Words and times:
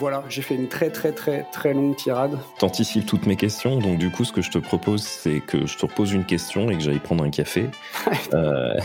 Voilà, 0.00 0.24
j'ai 0.30 0.40
fait 0.40 0.54
une 0.54 0.66
très 0.66 0.88
très 0.88 1.12
très 1.12 1.44
très 1.52 1.74
longue 1.74 1.94
tirade. 1.94 2.38
T'anticipes 2.58 3.04
toutes 3.04 3.26
mes 3.26 3.36
questions, 3.36 3.78
donc 3.78 3.98
du 3.98 4.10
coup, 4.10 4.24
ce 4.24 4.32
que 4.32 4.40
je 4.40 4.50
te 4.50 4.56
propose, 4.56 5.02
c'est 5.02 5.40
que 5.40 5.66
je 5.66 5.76
te 5.76 5.84
repose 5.84 6.12
une 6.12 6.24
question 6.24 6.70
et 6.70 6.78
que 6.78 6.82
j'aille 6.82 7.00
prendre 7.00 7.22
un 7.22 7.28
café. 7.28 7.68
euh... 8.32 8.80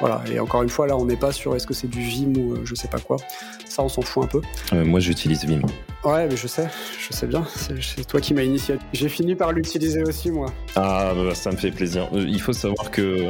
Voilà, 0.00 0.22
et 0.32 0.40
encore 0.40 0.62
une 0.62 0.70
fois, 0.70 0.86
là, 0.86 0.96
on 0.96 1.04
n'est 1.04 1.14
pas 1.14 1.30
sur 1.30 1.54
est-ce 1.54 1.66
que 1.66 1.74
c'est 1.74 1.86
du 1.86 2.00
Vim 2.00 2.32
ou 2.36 2.54
euh, 2.54 2.62
je 2.64 2.74
sais 2.74 2.88
pas 2.88 2.98
quoi. 2.98 3.18
Ça, 3.66 3.82
on 3.82 3.88
s'en 3.90 4.00
fout 4.00 4.24
un 4.24 4.26
peu. 4.26 4.40
Euh, 4.72 4.84
moi, 4.84 4.98
j'utilise 4.98 5.44
Vim. 5.44 5.60
Ouais, 6.04 6.26
mais 6.26 6.36
je 6.36 6.46
sais, 6.46 6.68
je 6.98 7.14
sais 7.14 7.26
bien. 7.26 7.46
C'est 7.54 8.06
toi 8.06 8.20
qui 8.20 8.32
m'as 8.32 8.42
initié. 8.42 8.76
J'ai 8.94 9.10
fini 9.10 9.34
par 9.34 9.52
l'utiliser 9.52 10.02
aussi, 10.02 10.30
moi. 10.30 10.50
Ah, 10.74 11.12
bah, 11.14 11.34
ça 11.34 11.52
me 11.52 11.56
fait 11.56 11.70
plaisir. 11.70 12.08
Euh, 12.14 12.24
il 12.26 12.40
faut 12.40 12.54
savoir 12.54 12.90
que 12.90 13.28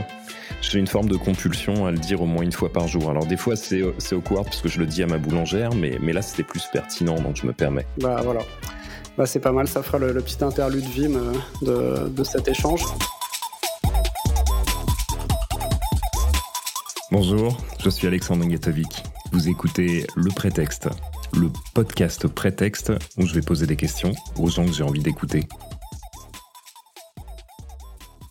j'ai 0.60 0.78
une 0.78 0.86
forme 0.86 1.08
de 1.08 1.16
compulsion 1.16 1.86
à 1.86 1.90
le 1.90 1.98
dire 1.98 2.22
au 2.22 2.26
moins 2.26 2.42
une 2.42 2.52
fois 2.52 2.72
par 2.72 2.88
jour. 2.88 3.10
Alors, 3.10 3.26
des 3.26 3.36
fois, 3.36 3.56
c'est 3.56 3.82
awkward 4.12 4.44
parce 4.44 4.60
que 4.60 4.68
je 4.68 4.78
le 4.78 4.86
dis 4.86 5.02
à 5.02 5.06
ma 5.06 5.18
boulangère, 5.18 5.74
mais, 5.74 5.98
mais 6.00 6.12
là, 6.12 6.22
c'était 6.22 6.42
plus 6.42 6.66
pertinent, 6.72 7.20
donc 7.20 7.36
je 7.36 7.46
me 7.46 7.52
permets. 7.52 7.86
Bah, 7.98 8.20
voilà. 8.22 8.40
Bah, 9.16 9.26
c'est 9.26 9.40
pas 9.40 9.52
mal, 9.52 9.68
ça 9.68 9.82
fera 9.82 9.98
le, 9.98 10.14
petit 10.22 10.42
interlude 10.42 10.84
Vim 10.84 11.32
de, 11.62 12.08
de 12.08 12.24
cet 12.24 12.48
échange. 12.48 12.82
Bonjour, 17.12 17.56
je 17.82 17.90
suis 17.90 18.06
Alexandre 18.06 18.44
Ngatovic. 18.44 19.02
Vous 19.32 19.48
écoutez 19.48 20.06
Le 20.14 20.30
Prétexte, 20.30 20.88
le 21.36 21.48
podcast 21.74 22.28
Prétexte 22.28 22.92
où 23.18 23.26
je 23.26 23.34
vais 23.34 23.40
poser 23.40 23.66
des 23.66 23.76
questions 23.76 24.12
aux 24.36 24.48
gens 24.48 24.64
que 24.64 24.72
j'ai 24.72 24.84
envie 24.84 25.02
d'écouter. 25.02 25.48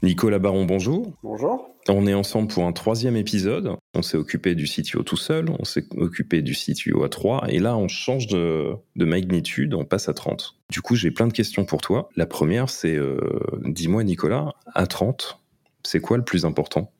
Nicolas 0.02 0.40
Baron, 0.40 0.66
bonjour. 0.66 1.12
Bonjour. 1.24 1.70
On 1.90 2.08
est 2.08 2.14
ensemble 2.14 2.48
pour 2.48 2.64
un 2.64 2.72
troisième 2.72 3.18
épisode. 3.18 3.76
On 3.96 4.02
s'est 4.02 4.18
occupé 4.18 4.56
du 4.56 4.66
CTO 4.66 5.04
tout 5.04 5.18
seul, 5.18 5.50
on 5.60 5.66
s'est 5.66 5.86
occupé 5.98 6.42
du 6.42 6.54
CTO 6.54 7.04
à 7.04 7.10
trois, 7.10 7.44
et 7.50 7.60
là 7.60 7.76
on 7.76 7.88
change 7.88 8.28
de, 8.28 8.78
magnitude, 8.96 9.74
on 9.74 9.84
passe 9.84 10.08
à 10.08 10.14
30. 10.14 10.56
Du 10.70 10.82
coup, 10.82 10.96
j'ai 10.96 11.12
plein 11.12 11.28
de 11.28 11.34
questions 11.34 11.66
pour 11.66 11.82
toi. 11.82 12.10
La 12.16 12.26
première, 12.26 12.70
c'est, 12.70 12.96
euh, 12.96 13.20
dis-moi 13.66 14.04
Nicolas, 14.04 14.54
à 14.74 14.88
30, 14.88 15.42
c'est 15.84 16.00
quoi 16.00 16.18
le 16.18 16.24
plus 16.24 16.46
important? 16.46 16.92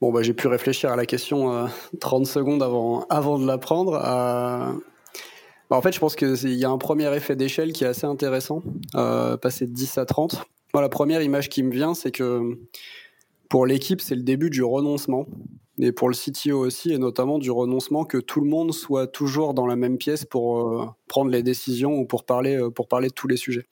Bon, 0.00 0.12
bah, 0.12 0.22
j'ai 0.22 0.34
pu 0.34 0.48
réfléchir 0.48 0.90
à 0.90 0.96
la 0.96 1.06
question 1.06 1.68
30 2.00 2.22
euh, 2.22 2.24
secondes 2.24 2.62
avant, 2.62 3.06
avant 3.10 3.38
de 3.38 3.46
la 3.46 3.58
prendre. 3.58 3.94
Euh, 3.94 4.72
bah, 5.70 5.76
en 5.76 5.82
fait, 5.82 5.92
je 5.92 5.98
pense 5.98 6.16
qu'il 6.16 6.54
y 6.54 6.64
a 6.64 6.70
un 6.70 6.78
premier 6.78 7.14
effet 7.14 7.36
d'échelle 7.36 7.72
qui 7.72 7.84
est 7.84 7.88
assez 7.88 8.06
intéressant, 8.06 8.62
euh, 8.94 9.36
passer 9.36 9.66
de 9.66 9.72
10 9.72 9.98
à 9.98 10.06
30. 10.06 10.44
La 10.80 10.88
première 10.88 11.22
image 11.22 11.48
qui 11.48 11.62
me 11.62 11.72
vient, 11.72 11.94
c'est 11.94 12.10
que 12.10 12.58
pour 13.48 13.66
l'équipe, 13.66 14.00
c'est 14.00 14.14
le 14.14 14.22
début 14.22 14.50
du 14.50 14.62
renoncement. 14.62 15.26
Et 15.80 15.92
pour 15.92 16.08
le 16.08 16.14
CTO 16.14 16.58
aussi, 16.58 16.92
et 16.92 16.98
notamment 16.98 17.38
du 17.38 17.52
renoncement 17.52 18.04
que 18.04 18.18
tout 18.18 18.40
le 18.40 18.48
monde 18.48 18.72
soit 18.72 19.06
toujours 19.06 19.54
dans 19.54 19.66
la 19.66 19.76
même 19.76 19.96
pièce 19.96 20.24
pour 20.24 20.96
prendre 21.06 21.30
les 21.30 21.44
décisions 21.44 21.94
ou 21.94 22.04
pour 22.04 22.24
parler, 22.24 22.60
pour 22.74 22.88
parler 22.88 23.08
de 23.08 23.14
tous 23.14 23.28
les 23.28 23.36
sujets. 23.36 23.66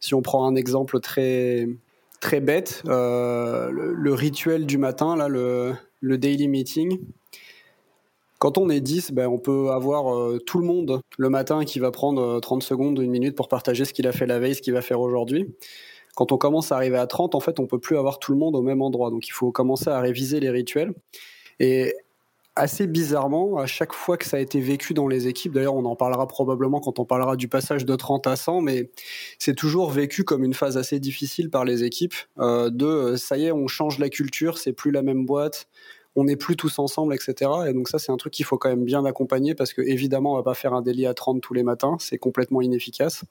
Si 0.00 0.14
on 0.14 0.20
prend 0.20 0.48
un 0.48 0.56
exemple 0.56 0.98
très, 0.98 1.68
très 2.24 2.40
bête, 2.40 2.82
euh, 2.88 3.70
le, 3.70 4.14
rituel 4.14 4.64
du 4.64 4.78
matin, 4.78 5.14
là, 5.14 5.28
le, 5.28 5.76
daily 6.02 6.48
meeting. 6.48 6.98
Quand 8.38 8.56
on 8.56 8.70
est 8.70 8.80
10, 8.80 9.12
ben, 9.12 9.28
on 9.28 9.38
peut 9.38 9.70
avoir 9.70 10.14
euh, 10.14 10.38
tout 10.38 10.58
le 10.58 10.64
monde 10.64 11.02
le 11.18 11.28
matin 11.28 11.66
qui 11.66 11.80
va 11.80 11.90
prendre 11.90 12.40
30 12.40 12.62
euh, 12.62 12.66
secondes, 12.66 12.98
une 12.98 13.10
minute 13.10 13.36
pour 13.36 13.48
partager 13.48 13.84
ce 13.84 13.92
qu'il 13.92 14.06
a 14.06 14.12
fait 14.12 14.24
la 14.24 14.38
veille, 14.38 14.54
ce 14.54 14.62
qu'il 14.62 14.72
va 14.72 14.80
faire 14.80 15.02
aujourd'hui. 15.02 15.54
Quand 16.14 16.32
on 16.32 16.38
commence 16.38 16.72
à 16.72 16.76
arriver 16.76 16.98
à 16.98 17.06
30, 17.06 17.34
en 17.34 17.40
fait, 17.40 17.58
on 17.60 17.66
peut 17.66 17.78
plus 17.78 17.96
avoir 17.96 18.18
tout 18.18 18.32
le 18.32 18.38
monde 18.38 18.56
au 18.56 18.62
même 18.62 18.82
endroit. 18.82 19.10
Donc, 19.10 19.26
il 19.28 19.32
faut 19.32 19.50
commencer 19.52 19.88
à 19.88 20.00
réviser 20.00 20.40
les 20.40 20.50
rituels. 20.50 20.94
Et 21.60 21.94
assez 22.56 22.86
bizarrement, 22.86 23.58
à 23.58 23.66
chaque 23.66 23.92
fois 23.92 24.16
que 24.16 24.26
ça 24.26 24.36
a 24.36 24.40
été 24.40 24.60
vécu 24.60 24.94
dans 24.94 25.08
les 25.08 25.26
équipes, 25.26 25.52
d'ailleurs 25.52 25.74
on 25.74 25.84
en 25.84 25.96
parlera 25.96 26.28
probablement 26.28 26.80
quand 26.80 26.98
on 27.00 27.04
parlera 27.04 27.36
du 27.36 27.48
passage 27.48 27.84
de 27.84 27.96
30 27.96 28.26
à 28.28 28.36
100, 28.36 28.60
mais 28.60 28.90
c'est 29.38 29.54
toujours 29.54 29.90
vécu 29.90 30.22
comme 30.24 30.44
une 30.44 30.54
phase 30.54 30.76
assez 30.76 31.00
difficile 31.00 31.50
par 31.50 31.64
les 31.64 31.82
équipes, 31.82 32.14
euh, 32.38 32.70
de 32.70 33.16
ça 33.16 33.36
y 33.36 33.46
est, 33.46 33.52
on 33.52 33.66
change 33.66 33.98
la 33.98 34.08
culture, 34.08 34.58
c'est 34.58 34.72
plus 34.72 34.92
la 34.92 35.02
même 35.02 35.26
boîte, 35.26 35.66
on 36.16 36.24
n'est 36.24 36.36
plus 36.36 36.56
tous 36.56 36.78
ensemble, 36.78 37.14
etc. 37.14 37.50
Et 37.68 37.72
donc 37.72 37.88
ça 37.88 37.98
c'est 37.98 38.12
un 38.12 38.16
truc 38.16 38.32
qu'il 38.32 38.44
faut 38.44 38.58
quand 38.58 38.68
même 38.68 38.84
bien 38.84 39.04
accompagner 39.04 39.54
parce 39.54 39.72
que 39.72 39.82
évidemment 39.82 40.32
on 40.32 40.36
va 40.36 40.42
pas 40.42 40.54
faire 40.54 40.74
un 40.74 40.82
délit 40.82 41.06
à 41.06 41.14
30 41.14 41.40
tous 41.40 41.54
les 41.54 41.62
matins, 41.62 41.96
c'est 41.98 42.18
complètement 42.18 42.60
inefficace. 42.60 43.24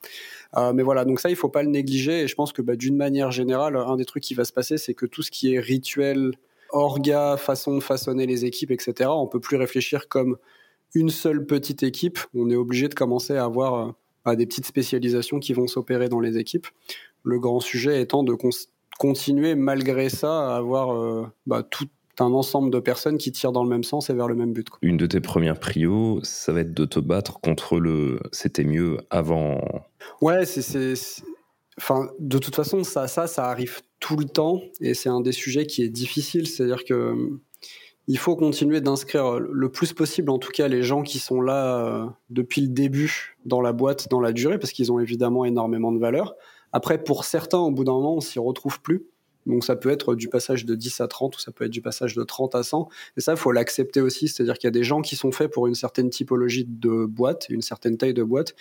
Euh, 0.58 0.74
mais 0.74 0.84
voilà, 0.84 1.06
donc 1.06 1.20
ça 1.20 1.30
il 1.30 1.36
faut 1.36 1.50
pas 1.50 1.64
le 1.64 1.70
négliger 1.70 2.22
et 2.22 2.28
je 2.28 2.36
pense 2.36 2.54
que 2.54 2.62
bah, 2.62 2.76
d'une 2.76 2.98
manière 2.98 3.32
générale, 3.32 3.78
un 3.78 3.96
des 3.96 4.06
trucs 4.06 4.24
qui 4.24 4.34
va 4.34 4.46
se 4.46 4.54
passer, 4.54 4.78
c'est 4.78 4.94
que 4.94 5.06
tout 5.06 5.22
ce 5.22 5.32
qui 5.32 5.54
est 5.54 5.60
rituel, 5.60 6.32
orga, 6.72 7.38
façon 7.38 7.78
de 7.78 7.84
façonner 7.84 8.26
les 8.26 8.46
équipes, 8.46 8.72
etc. 8.72 9.10
On 9.14 9.28
peut 9.28 9.40
plus 9.40 9.58
réfléchir 9.58 10.08
comme 10.10 10.38
une 10.94 11.10
seule 11.10 11.46
petite 11.46 11.84
équipe. 11.84 12.20
On 12.36 12.50
est 12.50 12.56
obligé 12.56 12.90
de 12.90 12.94
commencer 12.94 13.36
à 13.36 13.46
avoir 13.46 13.96
euh, 14.28 14.36
des 14.36 14.46
petites 14.46 14.66
spécialisations 14.66 15.40
qui 15.40 15.54
vont 15.54 15.68
s'opérer 15.68 16.10
dans 16.10 16.20
les 16.20 16.38
équipes. 16.38 16.68
Le 17.24 17.40
grand 17.40 17.60
sujet 17.60 18.02
étant 18.02 18.24
de 18.24 18.36
continuer 19.00 19.56
malgré 19.56 20.10
ça 20.10 20.52
à 20.52 20.58
avoir 20.58 20.94
euh, 20.94 21.26
bah, 21.46 21.64
tout 21.64 21.88
un 22.20 22.34
ensemble 22.34 22.70
de 22.72 22.80
personnes 22.80 23.18
qui 23.18 23.32
tirent 23.32 23.52
dans 23.52 23.64
le 23.64 23.70
même 23.70 23.84
sens 23.84 24.10
et 24.10 24.14
vers 24.14 24.28
le 24.28 24.36
même 24.36 24.54
but. 24.54 24.68
Une 24.82 24.98
de 24.98 25.06
tes 25.06 25.20
premières 25.20 25.60
prios, 25.60 26.20
ça 26.24 26.54
va 26.54 26.62
être 26.62 26.74
de 26.74 26.86
te 26.86 27.00
battre 27.00 27.40
contre 27.40 27.80
le 27.80 28.20
c'était 28.32 28.64
mieux 28.64 28.98
avant. 29.10 29.62
Ouais, 30.22 30.46
c'est 30.46 30.96
Enfin, 31.78 32.10
de 32.20 32.38
toute 32.38 32.56
façon, 32.56 32.84
ça, 32.84 33.08
ça, 33.08 33.26
ça 33.26 33.46
arrive 33.46 33.82
tout 34.00 34.16
le 34.16 34.26
temps 34.26 34.62
et 34.80 34.94
c'est 34.94 35.10
un 35.10 35.22
des 35.22 35.32
sujets 35.32 35.66
qui 35.66 35.82
est 35.82 35.90
difficile. 35.90 36.48
C'est-à-dire 36.48 36.84
que 36.84 36.94
euh, 36.94 37.42
il 38.08 38.18
faut 38.18 38.36
continuer 38.36 38.82
d'inscrire 38.82 39.40
le 39.40 39.70
plus 39.70 39.94
possible, 39.94 40.30
en 40.30 40.38
tout 40.38 40.52
cas, 40.52 40.68
les 40.68 40.84
gens 40.84 41.04
qui 41.04 41.20
sont 41.20 41.42
là 41.42 41.78
euh, 41.78 42.06
depuis 42.30 42.62
le 42.62 42.68
début 42.68 43.38
dans 43.46 43.62
la 43.62 43.72
boîte, 43.72 44.10
dans 44.10 44.20
la 44.20 44.34
durée, 44.34 44.60
parce 44.60 44.72
qu'ils 44.72 44.92
ont 44.92 45.00
évidemment 45.00 45.46
énormément 45.46 45.92
de 45.92 46.00
valeur. 46.00 46.36
Après, 46.74 47.02
pour 47.02 47.24
certains, 47.24 47.60
au 47.60 47.72
bout 47.72 47.86
d'un 47.86 47.94
moment, 47.94 48.16
on 48.16 48.22
s'y 48.22 48.40
retrouve 48.40 48.82
plus. 48.82 49.06
Donc 49.46 49.64
ça 49.64 49.76
peut 49.76 49.90
être 49.90 50.16
du 50.16 50.30
passage 50.30 50.66
de 50.66 50.76
10 50.76 51.02
à 51.02 51.08
30 51.08 51.36
ou 51.36 51.40
ça 51.40 51.52
peut 51.52 51.66
être 51.66 51.72
du 51.72 51.82
passage 51.82 52.16
de 52.16 52.24
30 52.24 52.56
à 52.56 52.64
100. 52.64 52.88
Et 53.18 53.22
ça, 53.22 53.36
faut 53.36 53.52
l'accepter 53.52 54.02
aussi. 54.02 54.28
C'est-à-dire 54.28 54.58
qu'il 54.58 54.68
y 54.68 54.70
a 54.70 54.72
des 54.72 54.84
gens 54.84 55.02
qui 55.02 55.16
sont 55.16 55.32
faits 55.32 55.52
pour 55.52 55.68
une 55.68 55.76
certaine 55.76 56.10
typologie 56.10 56.66
de 56.66 57.06
boîte, 57.06 57.48
une 57.50 57.62
certaine 57.62 57.98
taille 57.98 58.14
de 58.14 58.24
boîte, 58.24 58.56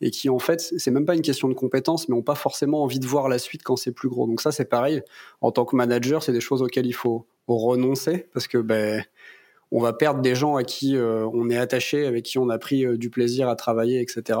et 0.00 0.10
qui 0.10 0.28
en 0.28 0.38
fait, 0.38 0.60
c'est 0.60 0.90
même 0.90 1.04
pas 1.04 1.14
une 1.14 1.22
question 1.22 1.48
de 1.48 1.54
compétence, 1.54 2.08
mais 2.08 2.14
n'ont 2.14 2.22
pas 2.22 2.34
forcément 2.34 2.82
envie 2.82 2.98
de 2.98 3.06
voir 3.06 3.28
la 3.28 3.38
suite 3.38 3.62
quand 3.62 3.76
c'est 3.76 3.92
plus 3.92 4.08
gros. 4.08 4.26
Donc 4.26 4.40
ça, 4.40 4.52
c'est 4.52 4.64
pareil. 4.64 5.02
En 5.40 5.52
tant 5.52 5.64
que 5.64 5.76
manager, 5.76 6.22
c'est 6.22 6.32
des 6.32 6.40
choses 6.40 6.62
auxquelles 6.62 6.86
il 6.86 6.94
faut 6.94 7.26
renoncer 7.48 8.26
parce 8.32 8.48
que 8.48 8.58
ben, 8.58 9.04
on 9.72 9.80
va 9.80 9.94
perdre 9.94 10.20
des 10.20 10.34
gens 10.34 10.56
à 10.56 10.64
qui 10.64 10.96
euh, 10.96 11.26
on 11.32 11.48
est 11.48 11.56
attaché, 11.56 12.06
avec 12.06 12.24
qui 12.24 12.38
on 12.38 12.50
a 12.50 12.58
pris 12.58 12.84
euh, 12.84 12.98
du 12.98 13.08
plaisir 13.08 13.48
à 13.48 13.56
travailler, 13.56 14.02
etc. 14.02 14.38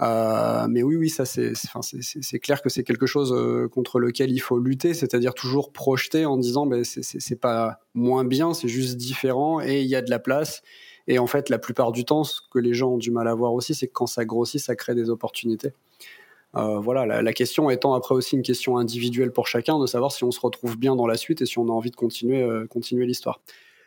Euh, 0.00 0.66
mais 0.68 0.82
oui, 0.82 0.96
oui, 0.96 1.08
ça 1.08 1.24
c'est, 1.24 1.52
clair 2.40 2.60
que 2.60 2.68
c'est 2.68 2.82
quelque 2.82 3.06
chose 3.06 3.32
contre 3.70 4.00
lequel 4.00 4.32
il 4.32 4.40
faut 4.40 4.58
lutter, 4.58 4.92
c'est-à-dire 4.92 5.34
toujours 5.34 5.72
projeter 5.72 6.26
en 6.26 6.36
disant, 6.36 6.66
ben 6.66 6.82
c'est 6.84 7.40
pas 7.40 7.78
moins 7.94 8.24
bien, 8.24 8.54
c'est 8.54 8.68
juste 8.68 8.96
différent 8.96 9.60
et 9.60 9.82
il 9.82 9.86
y 9.86 9.94
a 9.94 10.02
de 10.02 10.10
la 10.10 10.18
place. 10.18 10.62
Et 11.06 11.18
en 11.20 11.26
fait, 11.28 11.48
la 11.48 11.58
plupart 11.58 11.92
du 11.92 12.04
temps, 12.04 12.24
ce 12.24 12.40
que 12.52 12.58
les 12.58 12.74
gens 12.74 12.90
ont 12.92 12.98
du 12.98 13.12
mal 13.12 13.28
à 13.28 13.34
voir 13.34 13.54
aussi, 13.54 13.74
c'est 13.74 13.86
que 13.86 13.92
quand 13.92 14.06
ça 14.06 14.24
grossit, 14.24 14.60
ça 14.60 14.74
crée 14.74 14.96
des 14.96 15.10
opportunités. 15.10 15.72
voilà, 16.54 17.06
la, 17.06 17.22
la, 17.22 17.32
question 17.32 17.70
étant 17.70 17.94
après 17.94 18.16
aussi 18.16 18.34
une 18.34 18.42
question 18.42 18.78
individuelle 18.78 19.30
pour 19.30 19.46
chacun, 19.46 19.78
de 19.78 19.86
savoir 19.86 20.10
si 20.10 20.24
on 20.24 20.32
se 20.32 20.40
retrouve 20.40 20.76
bien 20.76 20.96
dans 20.96 21.06
la 21.06 21.16
suite 21.16 21.40
et 21.40 21.46
si 21.46 21.58
on 21.58 21.68
a 21.68 21.72
envie 21.72 21.92
de 21.92 21.96
continuer, 21.96 22.44
continuer 22.68 23.06
l'histoire. 23.06 23.40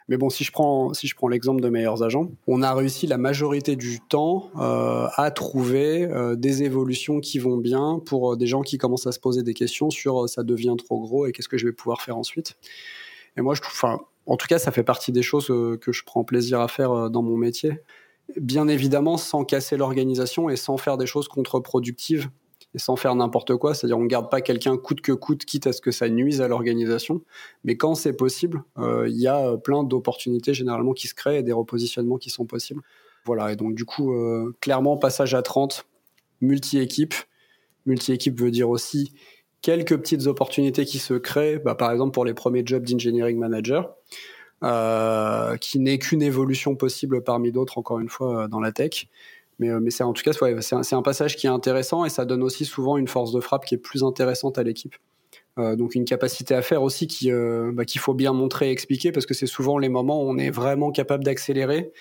Mais 0.07 0.17
bon, 0.17 0.29
si 0.29 0.43
je 0.43 0.51
prends, 0.51 0.93
si 0.93 1.11
prends 1.15 1.27
l'exemple 1.27 1.61
de 1.61 1.69
meilleurs 1.69 2.03
agents, 2.03 2.29
on 2.47 2.61
a 2.61 2.73
réussi 2.73 3.07
la 3.07 3.17
majorité 3.17 3.75
du 3.75 3.99
temps 3.99 4.51
euh, 4.59 5.07
à 5.15 5.31
trouver 5.31 6.03
euh, 6.03 6.35
des 6.35 6.61
évolutions 6.61 7.19
qui 7.19 7.39
vont 7.39 7.57
bien 7.57 7.99
pour 8.05 8.33
euh, 8.33 8.37
des 8.37 8.45
gens 8.45 8.61
qui 8.61 8.77
commencent 8.77 9.07
à 9.07 9.11
se 9.11 9.19
poser 9.19 9.41
des 9.41 9.55
questions 9.55 9.89
sur 9.89 10.29
ça 10.29 10.43
devient 10.43 10.75
trop 10.77 10.99
gros 10.99 11.25
et 11.25 11.31
qu'est-ce 11.31 11.49
que 11.49 11.57
je 11.57 11.65
vais 11.65 11.73
pouvoir 11.73 12.01
faire 12.03 12.17
ensuite. 12.17 12.55
Et 13.35 13.41
moi, 13.41 13.55
je 13.55 13.61
trouve, 13.61 13.73
enfin, 13.73 13.99
en 14.27 14.37
tout 14.37 14.47
cas, 14.47 14.59
ça 14.59 14.71
fait 14.71 14.83
partie 14.83 15.11
des 15.11 15.23
choses 15.23 15.47
que 15.47 15.91
je 15.91 16.03
prends 16.03 16.23
plaisir 16.23 16.61
à 16.61 16.67
faire 16.67 17.09
dans 17.09 17.21
mon 17.21 17.35
métier. 17.35 17.79
Bien 18.39 18.67
évidemment, 18.67 19.17
sans 19.17 19.43
casser 19.43 19.75
l'organisation 19.75 20.49
et 20.49 20.55
sans 20.55 20.77
faire 20.77 20.97
des 20.97 21.05
choses 21.05 21.27
contre-productives 21.27 22.29
et 22.75 22.79
sans 22.79 22.97
faire 22.97 23.15
n'importe 23.15 23.55
quoi. 23.55 23.73
C'est-à-dire, 23.73 23.97
on 23.97 24.03
ne 24.03 24.07
garde 24.07 24.29
pas 24.29 24.41
quelqu'un 24.41 24.75
coûte 24.77 24.99
que 24.99 25.13
coûte, 25.13 25.45
quitte 25.45 25.65
à 25.65 25.73
ce 25.73 25.79
que 25.79 25.91
ça 25.91 26.09
nuise 26.09 26.41
à 26.41 26.49
l'organisation. 26.49 27.21
Mais 27.63 27.77
quand 27.77 27.95
c'est 27.95 28.13
possible, 28.13 28.63
euh, 28.77 29.07
il 29.07 29.17
y 29.17 29.27
a 29.27 29.47
euh, 29.47 29.57
plein 29.57 29.83
d'opportunités 29.83 30.53
généralement 30.53 30.91
qui 30.91 31.07
se 31.07 31.15
créent 31.15 31.39
et 31.39 31.43
des 31.43 31.53
repositionnements 31.53 32.17
qui 32.17 32.29
sont 32.29 32.45
possibles. 32.45 32.81
Voilà. 33.23 33.53
Et 33.53 33.55
donc, 33.55 33.75
du 33.75 33.85
coup, 33.85 34.13
euh, 34.13 34.53
clairement, 34.59 34.97
passage 34.97 35.33
à 35.33 35.41
30, 35.41 35.87
multi-équipe. 36.41 37.15
Multi-équipe 37.85 38.39
veut 38.39 38.51
dire 38.51 38.69
aussi 38.69 39.13
quelques 39.61 39.97
petites 39.97 40.27
opportunités 40.27 40.85
qui 40.85 40.99
se 40.99 41.13
créent, 41.13 41.57
bah, 41.57 41.75
par 41.75 41.91
exemple 41.91 42.11
pour 42.11 42.25
les 42.25 42.33
premiers 42.33 42.63
jobs 42.65 42.83
d'engineering 42.83 43.39
manager, 43.39 43.95
qui 45.59 45.79
n'est 45.79 45.99
qu'une 45.99 46.21
évolution 46.23 46.75
possible 46.75 47.23
parmi 47.23 47.51
d'autres, 47.51 47.77
encore 47.77 47.99
une 47.99 48.09
fois, 48.09 48.47
dans 48.47 48.59
la 48.59 48.71
tech. 48.71 49.07
Mais, 49.59 49.69
euh, 49.69 49.79
mais 49.79 49.89
c'est 49.89 50.03
en 50.03 50.13
tout 50.13 50.23
cas, 50.23 50.31
c'est 50.33 50.95
un, 50.95 51.01
passage 51.01 51.35
qui 51.35 51.47
est 51.47 51.49
intéressant 51.49 52.05
et 52.05 52.09
ça 52.09 52.25
donne 52.25 52.43
aussi 52.43 52.65
souvent 52.65 52.97
une 52.97 53.07
force 53.07 53.31
de 53.31 53.39
frappe 53.39 53.65
qui 53.65 53.75
est 53.75 53.79
plus 53.79 54.03
intéressante 54.03 54.57
à 54.57 54.63
l'équipe. 54.63 54.95
Euh, 55.57 55.75
donc 55.75 55.95
une 55.95 56.03
capacité 56.03 56.53
à 56.53 56.61
faire 56.61 56.83
aussi 56.83 57.07
qui 57.07 57.31
euh, 57.31 57.71
bah, 57.73 57.85
qu'il 57.85 58.01
faut 58.01 58.13
bien 58.13 58.33
montrer 58.33 58.67
et 58.67 58.71
expliquer 58.71 59.13
parce 59.13 59.25
que 59.25 59.33
c'est 59.33 59.47
souvent 59.47 59.77
les 59.77 59.87
moments 59.87 60.21
où 60.21 60.29
on 60.29 60.37
est 60.37 60.49
vraiment 60.49 60.91
capable 60.91 61.23
d'accélérer. 61.23 61.91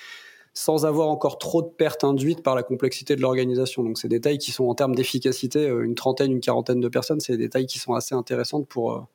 sans 0.56 0.86
avoir 0.86 1.08
encore 1.08 1.38
trop 1.38 1.62
de 1.62 1.68
pertes 1.68 2.04
induites 2.04 2.42
par 2.42 2.54
la 2.54 2.62
complexité 2.62 3.16
de 3.16 3.20
l'organisation. 3.20 3.82
Donc 3.82 3.98
c'est 3.98 4.08
des 4.08 4.20
tailles 4.20 4.38
qui 4.38 4.52
sont 4.52 4.66
en 4.66 4.74
termes 4.76 4.94
d'efficacité, 4.94 5.66
une 5.66 5.96
trentaine, 5.96 6.30
une 6.32 6.40
quarantaine 6.40 6.80
de 6.80 6.88
personnes, 6.88 7.20
c'est 7.20 7.36
des 7.36 7.48
tailles 7.48 7.66
qui 7.66 7.80
sont 7.80 7.94
assez 7.94 8.14
intéressantes 8.14 8.68
pour 8.68 9.08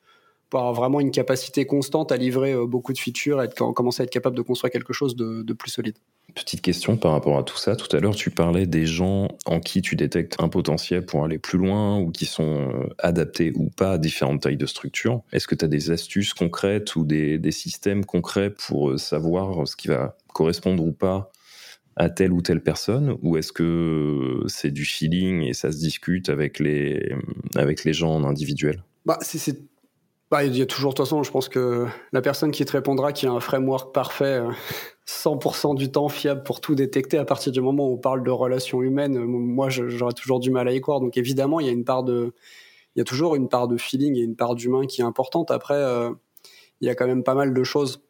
avoir 0.58 0.74
vraiment 0.74 1.00
une 1.00 1.10
capacité 1.10 1.66
constante 1.66 2.12
à 2.12 2.16
livrer 2.16 2.52
euh, 2.52 2.66
beaucoup 2.66 2.92
de 2.92 2.98
features 2.98 3.42
et 3.42 3.48
commencer 3.48 4.02
à 4.02 4.04
être 4.04 4.10
capable 4.10 4.36
de 4.36 4.42
construire 4.42 4.72
quelque 4.72 4.92
chose 4.92 5.16
de, 5.16 5.42
de, 5.42 5.52
plus 5.52 5.70
solide. 5.70 5.96
Petite 6.34 6.60
question 6.60 6.96
par 6.96 7.12
rapport 7.12 7.38
à 7.38 7.42
tout 7.42 7.56
ça. 7.56 7.76
Tout 7.76 7.94
à 7.96 8.00
l'heure, 8.00 8.14
tu 8.14 8.30
parlais 8.30 8.66
des 8.66 8.86
gens 8.86 9.28
en 9.46 9.60
qui 9.60 9.82
tu 9.82 9.96
détectes 9.96 10.36
un 10.38 10.48
potentiel 10.48 11.04
pour 11.04 11.24
aller 11.24 11.38
plus 11.38 11.58
loin 11.58 11.98
ou 11.98 12.10
qui 12.10 12.26
sont 12.26 12.88
adaptés 12.98 13.52
ou 13.56 13.70
pas 13.70 13.92
à 13.92 13.98
différentes 13.98 14.42
tailles 14.42 14.56
de 14.56 14.66
structure. 14.66 15.22
Est-ce 15.32 15.48
que 15.48 15.54
tu 15.54 15.64
as 15.64 15.68
des 15.68 15.90
astuces 15.90 16.34
concrètes 16.34 16.94
ou 16.96 17.04
des, 17.04 17.38
des 17.38 17.52
systèmes 17.52 18.04
concrets 18.04 18.50
pour 18.50 18.98
savoir 18.98 19.66
ce 19.66 19.76
qui 19.76 19.88
va 19.88 20.16
correspondre 20.32 20.84
ou 20.84 20.92
pas 20.92 21.32
à 21.96 22.08
telle 22.08 22.32
ou 22.32 22.42
telle 22.42 22.62
personne? 22.62 23.16
Ou 23.22 23.36
est-ce 23.36 23.52
que 23.52 24.42
c'est 24.46 24.70
du 24.70 24.84
feeling 24.84 25.42
et 25.42 25.52
ça 25.52 25.72
se 25.72 25.78
discute 25.78 26.28
avec 26.28 26.58
les, 26.58 27.12
avec 27.56 27.84
les 27.84 27.92
gens 27.92 28.14
en 28.14 28.24
individuel? 28.24 28.82
Bah, 29.06 29.18
c'est, 29.22 29.69
bah, 30.30 30.44
il 30.44 30.56
y 30.56 30.62
a 30.62 30.66
toujours, 30.66 30.92
de 30.92 30.96
toute 30.96 31.06
façon, 31.06 31.22
je 31.24 31.30
pense 31.30 31.48
que 31.48 31.86
la 32.12 32.22
personne 32.22 32.52
qui 32.52 32.64
te 32.64 32.72
répondra 32.72 33.12
qui 33.12 33.26
a 33.26 33.32
un 33.32 33.40
framework 33.40 33.92
parfait, 33.92 34.40
100% 35.06 35.72
euh, 35.72 35.74
du 35.74 35.90
temps 35.90 36.08
fiable 36.08 36.44
pour 36.44 36.60
tout 36.60 36.76
détecter, 36.76 37.18
à 37.18 37.24
partir 37.24 37.50
du 37.50 37.60
moment 37.60 37.88
où 37.88 37.94
on 37.94 37.98
parle 37.98 38.22
de 38.22 38.30
relations 38.30 38.80
humaines, 38.80 39.16
euh, 39.16 39.26
moi 39.26 39.70
j'aurais 39.70 40.12
toujours 40.12 40.38
du 40.38 40.52
mal 40.52 40.68
à 40.68 40.72
y 40.72 40.80
croire. 40.80 41.00
Donc 41.00 41.16
évidemment, 41.16 41.58
il 41.58 41.66
y 41.66 41.68
a 41.68 41.72
une 41.72 41.84
part 41.84 42.04
de, 42.04 42.32
il 42.94 43.00
y 43.00 43.02
a 43.02 43.04
toujours 43.04 43.34
une 43.34 43.48
part 43.48 43.66
de 43.66 43.76
feeling 43.76 44.16
et 44.16 44.20
une 44.20 44.36
part 44.36 44.54
d'humain 44.54 44.86
qui 44.86 45.00
est 45.00 45.04
importante. 45.04 45.50
Après, 45.50 45.74
euh, 45.74 46.10
il 46.80 46.86
y 46.86 46.90
a 46.90 46.94
quand 46.94 47.08
même 47.08 47.24
pas 47.24 47.34
mal 47.34 47.52
de 47.52 47.64
choses 47.64 48.02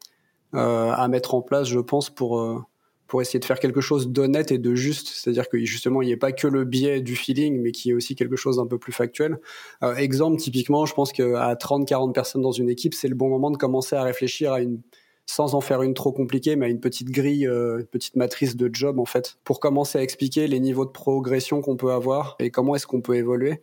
à 0.53 1.07
mettre 1.07 1.33
en 1.33 1.41
place, 1.41 1.65
je 1.65 1.79
pense, 1.79 2.09
pour 2.09 2.61
pour 3.11 3.21
essayer 3.21 3.39
de 3.39 3.45
faire 3.45 3.59
quelque 3.59 3.81
chose 3.81 4.07
d'honnête 4.07 4.53
et 4.53 4.57
de 4.57 4.73
juste, 4.73 5.09
c'est-à-dire 5.09 5.49
que 5.49 5.57
justement 5.65 6.01
il 6.01 6.05
n'y 6.05 6.13
ait 6.13 6.17
pas 6.17 6.31
que 6.31 6.47
le 6.47 6.63
biais 6.63 7.01
du 7.01 7.17
feeling, 7.17 7.61
mais 7.61 7.73
qu'il 7.73 7.89
y 7.89 7.91
ait 7.91 7.93
aussi 7.93 8.15
quelque 8.15 8.37
chose 8.37 8.55
d'un 8.55 8.67
peu 8.67 8.77
plus 8.77 8.93
factuel. 8.93 9.37
Euh, 9.83 9.95
exemple, 9.95 10.37
typiquement, 10.37 10.85
je 10.85 10.93
pense 10.93 11.11
qu'à 11.11 11.53
30-40 11.55 12.13
personnes 12.13 12.41
dans 12.41 12.53
une 12.53 12.69
équipe, 12.69 12.93
c'est 12.93 13.09
le 13.09 13.15
bon 13.15 13.27
moment 13.27 13.51
de 13.51 13.57
commencer 13.57 13.97
à 13.97 14.03
réfléchir 14.03 14.53
à 14.53 14.61
une 14.61 14.79
sans 15.25 15.55
en 15.55 15.59
faire 15.59 15.81
une 15.81 15.93
trop 15.93 16.13
compliquée, 16.13 16.55
mais 16.55 16.67
à 16.67 16.69
une 16.69 16.79
petite 16.79 17.09
grille, 17.09 17.45
euh, 17.47 17.79
une 17.79 17.85
petite 17.85 18.15
matrice 18.15 18.55
de 18.55 18.69
job 18.71 18.97
en 18.97 19.05
fait, 19.05 19.35
pour 19.43 19.59
commencer 19.59 19.99
à 19.99 20.03
expliquer 20.03 20.47
les 20.47 20.61
niveaux 20.61 20.85
de 20.85 20.91
progression 20.91 21.59
qu'on 21.59 21.75
peut 21.75 21.91
avoir 21.91 22.37
et 22.39 22.49
comment 22.49 22.75
est-ce 22.75 22.87
qu'on 22.87 23.01
peut 23.01 23.15
évoluer. 23.15 23.59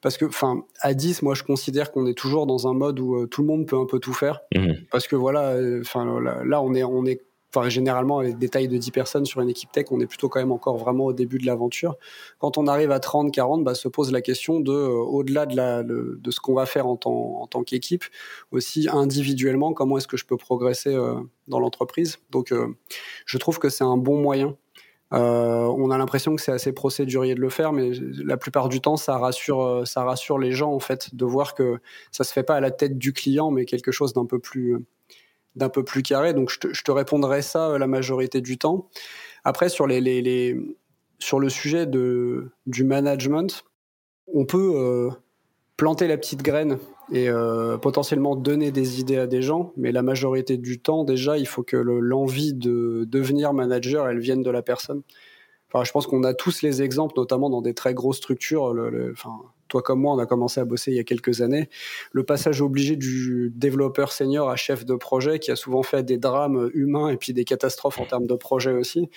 Parce 0.00 0.16
que, 0.16 0.26
enfin, 0.26 0.64
à 0.80 0.94
10, 0.94 1.22
moi, 1.22 1.34
je 1.34 1.42
considère 1.42 1.90
qu'on 1.90 2.06
est 2.06 2.14
toujours 2.16 2.46
dans 2.46 2.68
un 2.68 2.72
mode 2.72 3.00
où 3.00 3.16
euh, 3.16 3.26
tout 3.26 3.40
le 3.42 3.48
monde 3.48 3.66
peut 3.66 3.78
un 3.78 3.86
peu 3.86 3.98
tout 3.98 4.12
faire. 4.12 4.42
Mmh. 4.54 4.74
Parce 4.92 5.08
que 5.08 5.16
voilà, 5.16 5.56
enfin, 5.80 6.20
là, 6.20 6.42
là, 6.44 6.62
on 6.62 6.74
est, 6.74 6.84
on 6.84 7.04
est 7.04 7.20
enfin 7.54 7.68
généralement 7.68 8.18
avec 8.18 8.38
des 8.38 8.48
tailles 8.48 8.68
de 8.68 8.76
10 8.76 8.90
personnes 8.90 9.26
sur 9.26 9.40
une 9.40 9.50
équipe 9.50 9.70
tech, 9.72 9.86
on 9.90 10.00
est 10.00 10.06
plutôt 10.06 10.28
quand 10.28 10.40
même 10.40 10.52
encore 10.52 10.76
vraiment 10.76 11.06
au 11.06 11.12
début 11.12 11.38
de 11.38 11.46
l'aventure. 11.46 11.96
Quand 12.38 12.58
on 12.58 12.66
arrive 12.66 12.90
à 12.90 13.00
30, 13.00 13.32
40, 13.32 13.64
bah, 13.64 13.74
se 13.74 13.88
pose 13.88 14.10
la 14.10 14.22
question 14.22 14.60
de, 14.60 14.72
euh, 14.72 14.88
au-delà 14.88 15.46
de, 15.46 16.18
de 16.20 16.30
ce 16.30 16.40
qu'on 16.40 16.54
va 16.54 16.66
faire 16.66 16.86
en 16.86 16.96
tant, 16.96 17.64
qu'équipe, 17.64 18.04
aussi 18.50 18.88
individuellement, 18.90 19.72
comment 19.72 19.98
est-ce 19.98 20.08
que 20.08 20.16
je 20.16 20.24
peux 20.24 20.36
progresser 20.36 20.94
euh, 20.94 21.14
dans 21.46 21.60
l'entreprise. 21.60 22.18
Donc 22.30 22.52
euh, 22.52 22.68
je 23.26 23.38
trouve 23.38 23.58
que 23.58 23.68
c'est 23.68 23.84
un 23.84 23.96
bon 23.96 24.20
moyen. 24.20 24.56
on 25.10 25.90
a 25.90 25.98
l'impression 25.98 26.34
que 26.34 26.40
c'est 26.40 26.52
assez 26.52 26.72
procédurier 26.72 27.34
de 27.34 27.40
le 27.40 27.50
faire, 27.50 27.72
mais 27.72 27.90
la 28.24 28.38
plupart 28.38 28.70
du 28.70 28.80
temps, 28.80 28.96
ça 28.96 29.18
rassure, 29.18 29.86
ça 29.86 30.04
rassure 30.04 30.38
les 30.38 30.52
gens 30.52 30.72
en 30.72 30.80
fait 30.80 31.14
de 31.14 31.24
voir 31.26 31.54
que 31.54 31.78
ça 32.10 32.24
se 32.24 32.32
fait 32.32 32.42
pas 32.42 32.56
à 32.56 32.60
la 32.60 32.70
tête 32.70 32.96
du 32.96 33.12
client, 33.12 33.50
mais 33.50 33.66
quelque 33.66 33.92
chose 33.92 34.14
d'un 34.14 34.24
peu 34.24 34.38
plus 34.38 34.78
d'un 35.56 35.68
peu 35.68 35.84
plus 35.84 36.02
carré. 36.02 36.34
Donc 36.34 36.50
je 36.50 36.82
te, 36.82 36.90
répondrai 36.90 37.42
ça 37.42 37.70
euh, 37.70 37.78
la 37.78 37.86
majorité 37.86 38.40
du 38.40 38.58
temps. 38.58 38.88
Après, 39.44 39.68
sur, 39.68 39.86
les 39.86 40.56
sur 41.18 41.38
le 41.38 41.48
sujet 41.48 41.86
de, 41.86 42.50
du 42.66 42.84
management, 42.84 43.64
on 44.32 44.44
peut 44.44 44.72
euh, 44.74 45.10
planter 45.76 46.06
la 46.06 46.16
petite 46.16 46.42
graine 46.42 46.78
et 47.12 47.28
euh, 47.28 47.76
potentiellement 47.76 48.36
donner 48.36 48.70
des 48.70 49.00
idées 49.00 49.18
à 49.18 49.26
des 49.26 49.42
gens, 49.42 49.72
mais 49.76 49.92
la 49.92 50.02
majorité 50.02 50.56
du 50.56 50.80
temps, 50.80 51.04
déjà, 51.04 51.38
il 51.38 51.46
faut 51.46 51.62
que 51.62 51.76
l'envie 51.76 52.54
de 52.54 53.04
devenir 53.08 53.52
manager, 53.52 54.08
elle 54.08 54.18
vienne 54.18 54.42
de 54.42 54.50
la 54.50 54.62
personne. 54.62 55.02
Je 55.82 55.90
pense 55.90 56.06
qu'on 56.06 56.24
a 56.24 56.34
tous 56.34 56.62
les 56.62 56.82
exemples, 56.82 57.14
notamment 57.16 57.50
dans 57.50 57.62
des 57.62 57.74
très 57.74 57.94
grosses 57.94 58.18
structures. 58.18 58.74
Enfin, 59.12 59.40
toi 59.68 59.82
comme 59.82 60.00
moi, 60.00 60.14
on 60.14 60.18
a 60.18 60.26
commencé 60.26 60.60
à 60.60 60.64
bosser 60.64 60.90
il 60.90 60.96
y 60.96 61.00
a 61.00 61.04
quelques 61.04 61.40
années. 61.40 61.70
Le 62.12 62.24
passage 62.24 62.60
obligé 62.60 62.96
du 62.96 63.50
développeur 63.54 64.12
senior 64.12 64.50
à 64.50 64.56
chef 64.56 64.84
de 64.84 64.94
projet, 64.94 65.38
qui 65.38 65.50
a 65.50 65.56
souvent 65.56 65.82
fait 65.82 66.02
des 66.02 66.18
drames 66.18 66.70
humains 66.74 67.08
et 67.08 67.16
puis 67.16 67.32
des 67.32 67.44
catastrophes 67.44 67.98
en 67.98 68.04
termes 68.04 68.26
de 68.26 68.34
projet 68.34 68.72
aussi. 68.72 69.08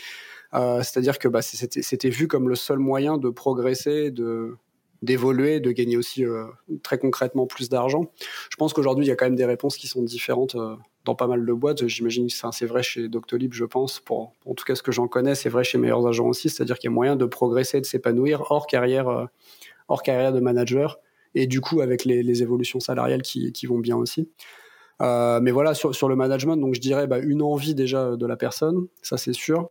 Euh, 0.54 0.78
c'est-à-dire 0.78 1.20
que 1.20 1.28
bah, 1.28 1.42
c'était 1.42 2.10
vu 2.10 2.28
comme 2.28 2.48
le 2.48 2.56
seul 2.56 2.80
moyen 2.80 3.18
de 3.18 3.30
progresser, 3.30 4.12
de 4.12 4.56
d'évoluer, 5.02 5.60
de 5.60 5.72
gagner 5.72 5.98
aussi 5.98 6.26
euh, 6.26 6.46
très 6.82 6.98
concrètement 6.98 7.46
plus 7.46 7.70
d'argent. 7.70 8.12
Je 8.50 8.56
pense 8.56 8.74
qu'aujourd'hui, 8.74 9.06
il 9.06 9.10
y 9.10 9.12
a 9.12 9.16
quand 9.16 9.26
même 9.26 9.36
des 9.36 9.46
réponses 9.46 9.78
qui 9.78 9.88
sont 9.88 10.02
différentes 10.02 10.56
euh, 10.56 10.76
dans 11.06 11.16
pas 11.16 11.28
mal 11.28 11.46
de 11.46 11.54
boîtes. 11.54 11.88
J'imagine 11.88 12.28
que 12.28 12.34
c'est 12.52 12.66
vrai 12.66 12.84
chez 12.84 13.08
Doctolib, 13.08 13.54
je 13.54 13.66
pense. 13.66 14.00
Pour, 14.00 14.34
en 14.46 14.54
tout 14.54 14.66
cas, 14.66 14.76
ce 14.76 14.84
que 14.84 14.92
j'en 14.92 15.08
connais, 15.08 15.36
c'est 15.36 15.50
vrai 15.50 15.64
chez 15.64 15.78
Meilleurs 15.78 16.06
Agents 16.08 16.28
aussi. 16.28 16.50
C'est-à-dire 16.50 16.78
qu'il 16.78 16.90
y 16.90 16.94
a 16.94 16.96
moyen 16.96 17.16
de 17.16 17.26
progresser, 17.26 17.80
de 17.80 17.86
s'épanouir 17.86 18.44
hors 18.50 18.68
carrière 18.68 19.28
hors 19.88 20.04
carrière 20.04 20.34
de 20.34 20.40
manager, 20.40 21.00
et 21.34 21.48
du 21.48 21.62
coup 21.62 21.82
avec 21.82 22.06
les, 22.06 22.42
évolutions 22.42 22.80
salariales 22.80 23.22
qui, 23.22 23.66
vont 23.66 23.80
bien 23.80 23.98
aussi. 23.98 24.30
Euh, 25.02 25.40
mais 25.42 25.52
voilà, 25.52 25.74
sur, 25.74 26.08
le 26.08 26.16
management, 26.16 26.58
donc 26.58 26.74
je 26.74 26.82
dirais 26.82 27.08
bah, 27.08 27.20
une 27.20 27.42
envie 27.42 27.76
déjà 27.76 28.16
de 28.16 28.26
la 28.26 28.38
personne, 28.38 28.88
ça 29.02 29.18
c'est 29.18 29.34
sûr. 29.34 29.70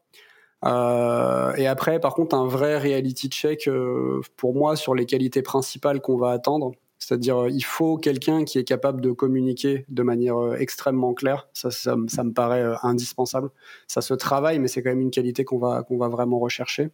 Euh, 0.65 1.53
et 1.57 1.67
après, 1.67 2.01
par 2.01 2.15
contre, 2.15 2.37
un 2.37 2.47
vrai 2.47 2.79
reality 2.79 3.29
check 3.29 3.69
euh, 3.69 4.21
pour 4.37 4.55
moi 4.55 4.77
sur 4.77 4.95
les 4.95 5.05
qualités 5.05 5.43
principales 5.43 6.01
qu'on 6.01 6.17
va 6.17 6.31
attendre. 6.31 6.73
C'est-à-dire, 7.07 7.49
il 7.49 7.65
faut 7.65 7.99
quelqu'un 7.99 8.45
qui 8.45 8.59
est 8.59 8.65
capable 8.65 9.01
de 9.01 9.11
communiquer 9.13 9.85
de 9.89 10.03
manière 10.03 10.55
extrêmement 10.59 11.15
claire. 11.15 11.49
Ça, 11.53 11.71
ça, 11.71 11.97
me 11.97 12.33
paraît 12.33 12.65
indispensable. 12.83 13.51
Ça 13.87 14.01
se 14.01 14.15
travaille, 14.15 14.59
mais 14.59 14.69
c'est 14.69 14.83
quand 14.83 14.91
même 14.91 15.01
une 15.01 15.11
qualité 15.11 15.45
qu'on 15.45 15.59
va, 15.59 15.83
qu'on 15.83 15.99
va 15.99 16.09
vraiment 16.09 16.39
rechercher 16.39 16.91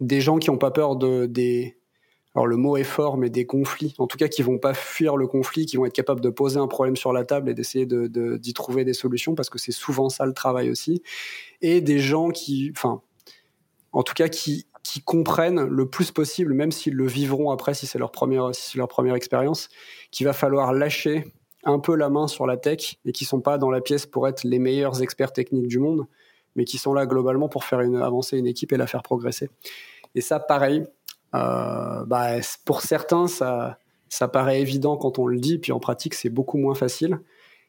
des 0.00 0.20
gens 0.20 0.38
qui 0.38 0.50
n'ont 0.50 0.58
pas 0.58 0.70
peur 0.70 0.96
de 0.96 1.26
des 1.26 1.76
alors 2.34 2.46
le 2.46 2.58
mot 2.58 2.76
est 2.76 2.84
fort, 2.84 3.16
mais 3.16 3.30
des 3.30 3.46
conflits, 3.46 3.94
en 3.96 4.06
tout 4.06 4.18
cas 4.18 4.28
qui 4.28 4.42
vont 4.42 4.58
pas 4.58 4.74
fuir 4.74 5.16
le 5.16 5.26
conflit, 5.26 5.64
qui 5.64 5.78
vont 5.78 5.86
être 5.86 5.94
capables 5.94 6.20
de 6.20 6.28
poser 6.28 6.58
un 6.58 6.66
problème 6.66 6.94
sur 6.94 7.14
la 7.14 7.24
table 7.24 7.48
et 7.48 7.54
d'essayer 7.54 7.86
d'y 7.86 8.10
de, 8.10 8.52
trouver 8.52 8.84
des 8.84 8.92
solutions, 8.92 9.34
parce 9.34 9.48
que 9.48 9.58
c'est 9.58 9.72
souvent 9.72 10.10
ça 10.10 10.26
le 10.26 10.34
travail 10.34 10.68
aussi. 10.68 11.02
Et 11.62 11.80
des 11.80 11.98
gens 11.98 12.28
qui, 12.28 12.70
enfin, 12.72 13.00
en 13.92 14.02
tout 14.02 14.12
cas 14.12 14.28
qui, 14.28 14.66
qui 14.88 15.02
comprennent 15.02 15.64
le 15.64 15.88
plus 15.88 16.10
possible, 16.10 16.54
même 16.54 16.72
s'ils 16.72 16.94
le 16.94 17.06
vivront 17.06 17.50
après, 17.50 17.74
si 17.74 17.86
c'est 17.86 17.98
leur 17.98 18.10
première, 18.10 18.54
si 18.54 18.70
c'est 18.70 18.78
leur 18.78 18.88
première 18.88 19.14
expérience, 19.14 19.68
qu'il 20.10 20.26
va 20.26 20.32
falloir 20.32 20.72
lâcher 20.72 21.24
un 21.64 21.78
peu 21.78 21.96
la 21.96 22.08
main 22.08 22.28
sur 22.28 22.46
la 22.46 22.56
tech 22.56 22.96
et 23.04 23.12
qui 23.12 23.24
sont 23.24 23.40
pas 23.40 23.58
dans 23.58 23.70
la 23.70 23.80
pièce 23.80 24.06
pour 24.06 24.28
être 24.28 24.44
les 24.44 24.58
meilleurs 24.58 25.02
experts 25.02 25.32
techniques 25.32 25.66
du 25.66 25.78
monde, 25.78 26.06
mais 26.54 26.64
qui 26.64 26.78
sont 26.78 26.94
là 26.94 27.06
globalement 27.06 27.48
pour 27.48 27.64
faire 27.64 27.80
avancer 27.80 28.38
une 28.38 28.46
équipe 28.46 28.72
et 28.72 28.76
la 28.76 28.86
faire 28.86 29.02
progresser. 29.02 29.50
Et 30.14 30.20
ça, 30.20 30.38
pareil, 30.38 30.84
euh, 31.34 32.04
bah, 32.06 32.36
pour 32.64 32.82
certains, 32.82 33.26
ça 33.28 34.28
paraît 34.32 34.60
évident 34.60 34.96
quand 34.96 35.18
on 35.18 35.26
le 35.26 35.38
dit, 35.38 35.58
puis 35.58 35.72
en 35.72 35.80
pratique, 35.80 36.14
c'est 36.14 36.30
beaucoup 36.30 36.58
moins 36.58 36.74
facile. 36.74 37.20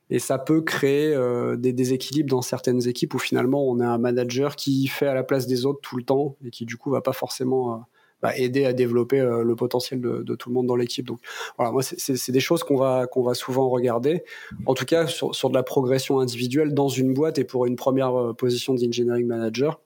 Et 0.09 0.19
ça 0.19 0.37
peut 0.37 0.61
créer 0.61 1.13
euh, 1.13 1.57
des 1.57 1.73
déséquilibres 1.73 2.29
dans 2.29 2.41
certaines 2.41 2.87
équipes 2.87 3.13
où 3.13 3.19
finalement 3.19 3.67
on 3.67 3.79
a 3.79 3.87
un 3.87 3.97
manager 3.97 4.55
qui 4.55 4.87
fait 4.87 5.07
à 5.07 5.13
la 5.13 5.23
place 5.23 5.47
des 5.47 5.65
autres 5.65 5.81
tout 5.81 5.97
le 5.97 6.03
temps 6.03 6.37
et 6.45 6.49
qui 6.49 6.65
du 6.65 6.77
coup 6.77 6.89
va 6.89 7.01
pas 7.01 7.11
forcément 7.11 7.73
euh, 7.73 7.77
bah, 8.21 8.37
aider 8.37 8.63
à 8.63 8.71
développer 8.71 9.19
euh, 9.19 9.43
le 9.43 9.55
potentiel 9.55 9.99
de, 9.99 10.35
tout 10.35 10.49
le 10.49 10.55
monde 10.55 10.67
dans 10.67 10.77
l'équipe. 10.77 11.05
Donc 11.05 11.19
voilà, 11.57 11.71
moi 11.71 11.81
c'est 11.83 12.31
des 12.31 12.39
choses 12.39 12.63
qu'on 12.63 12.77
va 12.77 13.05
qu'on 13.05 13.21
va 13.21 13.33
souvent 13.33 13.69
regarder. 13.69 14.23
En 14.65 14.73
tout 14.75 14.85
cas 14.85 15.07
sur, 15.07 15.35
sur, 15.35 15.49
de 15.49 15.55
la 15.55 15.63
progression 15.63 16.19
individuelle 16.19 16.73
dans 16.73 16.89
une 16.89 17.13
boîte 17.13 17.37
et 17.37 17.43
pour 17.43 17.65
une 17.65 17.75
première 17.75 18.33
position 18.37 18.73
d'engineering 18.75 19.27
manager. 19.27 19.81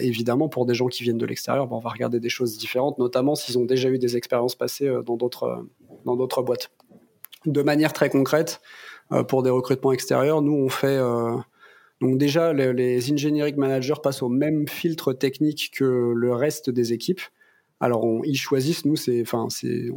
Évidemment, 0.00 0.50
pour 0.50 0.66
des 0.66 0.74
gens 0.74 0.88
qui 0.88 1.04
viennent 1.04 1.16
de 1.16 1.24
l'extérieur, 1.24 1.66
bah, 1.66 1.76
on 1.76 1.80
va 1.80 1.88
regarder 1.88 2.20
des 2.20 2.28
choses 2.28 2.58
différentes, 2.58 2.98
notamment 2.98 3.34
s'ils 3.34 3.56
ont 3.56 3.64
déjà 3.64 3.88
eu 3.88 3.98
des 3.98 4.16
expériences 4.16 4.54
passées 4.54 4.92
dans 5.06 5.16
d'autres 5.16 5.64
dans 6.04 6.16
d'autres 6.16 6.42
boîtes. 6.42 6.70
De 7.46 7.62
manière 7.62 7.92
très 7.92 8.10
concrète, 8.10 8.60
pour 9.28 9.42
des 9.42 9.50
recrutements 9.50 9.92
extérieurs, 9.92 10.42
nous 10.42 10.54
on 10.54 10.68
fait 10.68 10.98
donc 12.00 12.18
déjà, 12.18 12.52
les, 12.52 12.72
les 12.72 13.12
engineering 13.12 13.56
managers 13.56 13.94
passent 14.02 14.22
au 14.22 14.28
même 14.28 14.68
filtre 14.68 15.12
technique 15.12 15.72
que 15.74 16.12
le 16.14 16.32
reste 16.32 16.70
des 16.70 16.92
équipes. 16.92 17.20
Alors, 17.80 18.04
ils 18.24 18.36
choisissent, 18.36 18.84
nous, 18.84 18.96
enfin, 19.20 19.46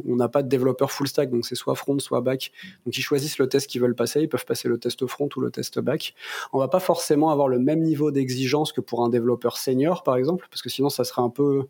on 0.04 0.16
n'a 0.16 0.28
pas 0.28 0.44
de 0.44 0.48
développeur 0.48 0.92
full 0.92 1.08
stack, 1.08 1.30
donc 1.30 1.44
c'est 1.44 1.56
soit 1.56 1.74
front, 1.74 1.98
soit 1.98 2.20
back. 2.20 2.52
Donc, 2.84 2.96
ils 2.96 3.02
choisissent 3.02 3.38
le 3.38 3.48
test 3.48 3.68
qu'ils 3.68 3.80
veulent 3.80 3.96
passer. 3.96 4.20
Ils 4.20 4.28
peuvent 4.28 4.44
passer 4.44 4.68
le 4.68 4.78
test 4.78 5.04
front 5.06 5.28
ou 5.34 5.40
le 5.40 5.50
test 5.50 5.80
back. 5.80 6.14
On 6.52 6.58
va 6.58 6.68
pas 6.68 6.78
forcément 6.78 7.30
avoir 7.30 7.48
le 7.48 7.58
même 7.58 7.80
niveau 7.80 8.12
d'exigence 8.12 8.72
que 8.72 8.80
pour 8.80 9.04
un 9.04 9.08
développeur 9.08 9.56
senior, 9.56 10.04
par 10.04 10.16
exemple, 10.16 10.46
parce 10.48 10.62
que 10.62 10.68
sinon, 10.68 10.90
ça 10.90 11.02
serait 11.02 11.22
un 11.22 11.30
peu 11.30 11.58
euh, 11.58 11.68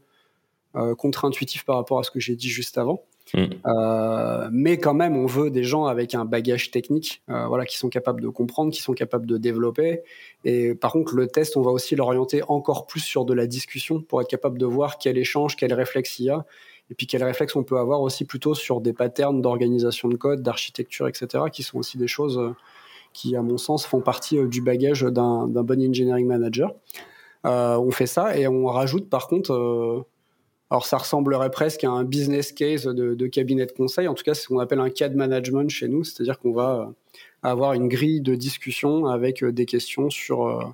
contre-intuitif 0.96 1.64
par 1.64 1.76
rapport 1.76 1.98
à 1.98 2.02
ce 2.02 2.10
que 2.10 2.20
j'ai 2.20 2.36
dit 2.36 2.48
juste 2.48 2.78
avant. 2.78 3.04
Mm. 3.34 3.44
Euh, 3.66 4.48
mais 4.52 4.78
quand 4.78 4.94
même, 4.94 5.16
on 5.16 5.26
veut 5.26 5.50
des 5.50 5.64
gens 5.64 5.86
avec 5.86 6.14
un 6.14 6.24
bagage 6.24 6.70
technique, 6.70 7.22
euh, 7.30 7.46
voilà, 7.46 7.64
qui 7.64 7.78
sont 7.78 7.88
capables 7.88 8.20
de 8.20 8.28
comprendre, 8.28 8.72
qui 8.72 8.82
sont 8.82 8.92
capables 8.92 9.26
de 9.26 9.36
développer. 9.38 10.02
Et 10.44 10.74
par 10.74 10.92
contre, 10.92 11.14
le 11.14 11.26
test, 11.26 11.56
on 11.56 11.62
va 11.62 11.70
aussi 11.70 11.96
l'orienter 11.96 12.42
encore 12.48 12.86
plus 12.86 13.00
sur 13.00 13.24
de 13.24 13.34
la 13.34 13.46
discussion 13.46 14.00
pour 14.00 14.20
être 14.20 14.28
capable 14.28 14.58
de 14.58 14.66
voir 14.66 14.98
quel 14.98 15.18
échange, 15.18 15.56
quel 15.56 15.72
réflexe 15.72 16.18
il 16.18 16.26
y 16.26 16.30
a, 16.30 16.44
et 16.90 16.94
puis 16.94 17.06
quel 17.06 17.24
réflexe 17.24 17.56
on 17.56 17.62
peut 17.62 17.78
avoir 17.78 18.02
aussi 18.02 18.24
plutôt 18.24 18.54
sur 18.54 18.80
des 18.80 18.92
patterns 18.92 19.40
d'organisation 19.40 20.08
de 20.08 20.16
code, 20.16 20.42
d'architecture, 20.42 21.08
etc., 21.08 21.44
qui 21.50 21.62
sont 21.62 21.78
aussi 21.78 21.96
des 21.96 22.08
choses 22.08 22.38
euh, 22.38 22.54
qui, 23.12 23.36
à 23.36 23.42
mon 23.42 23.58
sens, 23.58 23.86
font 23.86 24.00
partie 24.00 24.42
du 24.46 24.62
bagage 24.62 25.02
d'un 25.02 25.46
bon 25.46 25.82
engineering 25.82 26.26
manager. 26.26 26.74
on 27.44 27.90
fait 27.90 28.06
ça 28.06 28.36
et 28.38 28.48
on 28.48 28.64
rajoute 28.66 29.10
par 29.10 29.28
contre 29.28 30.06
alors 30.72 30.86
ça 30.86 30.96
ressemblerait 30.96 31.50
presque 31.50 31.84
à 31.84 31.90
un 31.90 32.02
business 32.02 32.50
case 32.50 32.86
de, 32.86 33.26
cabinet 33.26 33.66
de 33.66 33.72
conseil. 33.72 34.08
En 34.08 34.14
tout 34.14 34.24
cas, 34.24 34.32
c'est 34.32 34.44
ce 34.44 34.48
qu'on 34.48 34.58
appelle 34.58 34.80
un 34.80 34.88
CAD 34.88 35.14
management 35.14 35.68
chez 35.68 35.86
nous, 35.86 36.02
c'est-à-dire 36.02 36.38
qu'on 36.38 36.54
va 36.54 36.88
euh, 36.88 36.92
avoir 37.42 37.74
une 37.74 37.88
grille 37.88 38.22
de 38.22 38.34
discussion 38.34 39.04
avec 39.04 39.42
euh, 39.42 39.52
des 39.52 39.66
questions 39.66 40.08
sur 40.08 40.46
euh, 40.46 40.64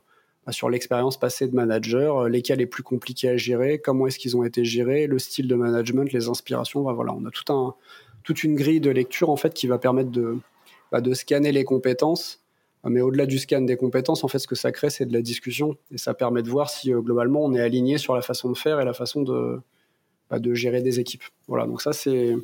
bah, 0.47 0.53
sur 0.53 0.71
l'expérience 0.71 1.19
passée 1.19 1.49
de 1.49 1.57
manager, 1.57 2.29
lesquels 2.29 2.61
est 2.61 2.67
plus 2.67 2.85
compliqué 2.85 3.29
à 3.29 3.37
gérer, 3.37 3.81
comment 3.81 4.07
est-ce 4.07 4.21
qu'ils 4.21 4.37
ont 4.37 4.45
été 4.45 4.65
gérés, 4.65 5.09
le 5.09 5.19
style 5.19 5.49
de 5.49 5.57
management, 5.57 6.13
les 6.13 6.29
inspirations. 6.29 6.83
Voilà, 6.83 7.13
on 7.13 7.27
a 7.27 7.31
toute 8.23 8.45
une 8.45 8.55
grille 8.55 8.81
de 8.81 8.91
lecture 8.91 9.31
en 9.31 9.37
fait 9.37 9.53
qui 9.53 9.67
va 9.67 9.79
permettre 9.79 10.13
de, 10.13 10.39
bah, 10.93 11.01
de 11.01 11.13
scanner 11.13 11.51
les 11.51 11.65
compétences. 11.65 12.41
Mais 12.85 13.01
au-delà 13.01 13.27
du 13.27 13.41
scan 13.41 13.63
des 13.63 13.77
compétences, 13.77 14.23
en 14.23 14.29
fait, 14.29 14.39
ce 14.39 14.47
que 14.47 14.55
ça 14.55 14.71
crée, 14.71 14.91
c'est 14.91 15.07
de 15.07 15.13
la 15.13 15.23
discussion 15.23 15.77
et 15.91 15.99
ça 15.99 16.15
permet 16.15 16.45
de 16.45 16.49
voir 16.49 16.71
si 16.71 16.93
globalement 16.93 17.45
on 17.45 17.53
est 17.53 17.61
aligné 17.61 17.99
sur 17.99 18.15
la 18.15 18.23
façon 18.23 18.49
de 18.53 18.57
faire 18.57 18.81
et 18.81 18.85
la 18.85 18.95
façon 18.95 19.23
de, 19.23 19.61
de 20.31 20.55
gérer 20.55 20.83
des 20.83 21.01
équipes. 21.01 21.25
Voilà, 21.47 21.67
donc 21.67 21.81
ça 21.81 21.93
c'est. 21.93 22.37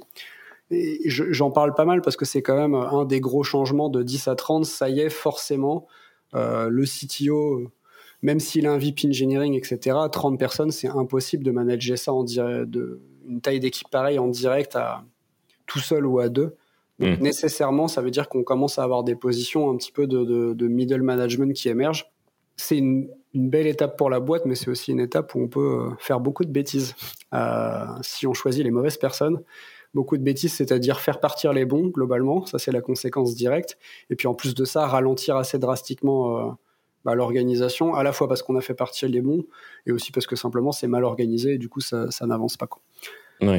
J'en 1.07 1.50
parle 1.50 1.75
pas 1.75 1.85
mal 1.85 2.00
parce 2.00 2.17
que 2.17 2.25
c'est 2.25 2.43
quand 2.43 2.57
même 2.57 2.75
un 2.75 3.05
des 3.05 3.21
gros 3.21 3.45
changements 3.45 3.91
de 3.91 4.03
10 4.03 4.29
à 4.29 4.35
30. 4.35 4.64
Ça 4.64 4.88
y 4.88 5.00
est, 5.00 5.11
forcément, 5.11 5.87
euh, 6.35 6.69
le 6.69 6.85
CTO, 6.85 7.71
même 8.23 8.41
s'il 8.41 8.67
a 8.67 8.73
un 8.73 8.79
VP 8.79 9.09
engineering, 9.09 9.55
etc., 9.55 9.97
30 10.11 10.38
personnes, 10.38 10.71
c'est 10.71 10.88
impossible 10.88 11.45
de 11.45 11.50
manager 11.50 11.99
ça 11.99 12.12
en 12.12 12.25
direct, 12.25 12.71
de, 12.71 13.00
une 13.29 13.41
taille 13.41 13.61
d'équipe 13.61 13.88
pareille 13.91 14.19
en 14.19 14.29
direct 14.29 14.75
à 14.75 15.05
tout 15.67 15.81
seul 15.81 16.07
ou 16.07 16.19
à 16.19 16.29
deux. 16.29 16.57
Donc, 16.99 17.19
mmh. 17.19 17.23
nécessairement, 17.23 17.88
ça 17.88 18.00
veut 18.00 18.11
dire 18.11 18.29
qu'on 18.29 18.43
commence 18.43 18.79
à 18.79 18.85
avoir 18.85 19.05
des 19.05 19.17
positions 19.17 19.71
un 19.71 19.76
petit 19.76 19.93
peu 19.93 20.07
de, 20.07 20.55
de 20.55 20.69
middle 20.69 21.03
management 21.03 21.53
qui 21.53 21.69
émergent. 21.69 22.11
C'est 22.57 22.79
une, 22.79 23.09
une 23.35 23.50
belle 23.50 23.67
étape 23.67 23.99
pour 23.99 24.09
la 24.11 24.21
boîte, 24.21 24.47
mais 24.47 24.55
c'est 24.55 24.71
aussi 24.71 24.93
une 24.93 25.00
étape 25.00 25.35
où 25.35 25.41
on 25.41 25.49
peut 25.49 25.91
euh, 25.91 25.91
faire 25.99 26.21
beaucoup 26.21 26.45
de 26.45 26.53
bêtises 26.53 26.95
euh, 27.35 27.85
si 28.00 28.26
on 28.26 28.33
choisit 28.33 28.64
les 28.64 28.71
mauvaises 28.71 28.97
personnes. 28.97 29.43
Beaucoup 29.93 30.17
de 30.17 30.23
bêtises, 30.23 30.55
c'est-à-dire 30.55 31.00
faire 31.00 31.21
partir 31.21 31.53
les 31.53 31.64
bons 31.64 31.88
globalement, 31.88 32.47
ça 32.47 32.59
c'est 32.59 32.73
la 32.73 32.81
conséquence 32.81 33.35
directe. 33.35 33.76
Et 34.09 34.17
puis 34.17 34.29
en 34.29 34.35
plus 34.35 34.55
de 34.55 34.64
ça, 34.64 34.87
ralentir 34.87 35.37
assez 35.37 35.59
drastiquement 35.59 36.38
euh, 36.38 36.50
bah, 37.05 37.14
l'organisation, 37.14 37.95
à 37.95 38.05
la 38.05 38.12
fois 38.12 38.29
parce 38.29 38.43
qu'on 38.43 38.57
a 38.57 38.61
fait 38.61 38.75
partir 38.75 39.09
les 39.09 39.21
bons, 39.21 39.45
et 39.87 39.93
aussi 39.93 40.12
parce 40.12 40.26
que 40.26 40.37
simplement 40.37 40.73
c'est 40.73 40.88
mal 40.88 41.05
organisé 41.05 41.55
et 41.55 41.59
du 41.59 41.69
coup 41.69 41.81
ça, 41.81 42.07
n'avance 42.23 42.57
pas. 42.57 42.69
Quoi. 42.69 42.83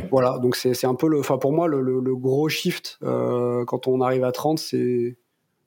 Voilà, 0.10 0.40
donc 0.40 0.56
c'est 0.56 0.86
un 0.86 0.96
peu 0.96 1.08
le, 1.10 1.20
enfin 1.20 1.38
pour 1.38 1.52
moi 1.52 1.68
le, 1.68 2.16
gros 2.16 2.48
shift 2.48 2.98
quand 3.02 3.88
on 3.88 4.02
arrive 4.02 4.24
à 4.24 4.32
30, 4.32 4.58
c'est 4.58 5.18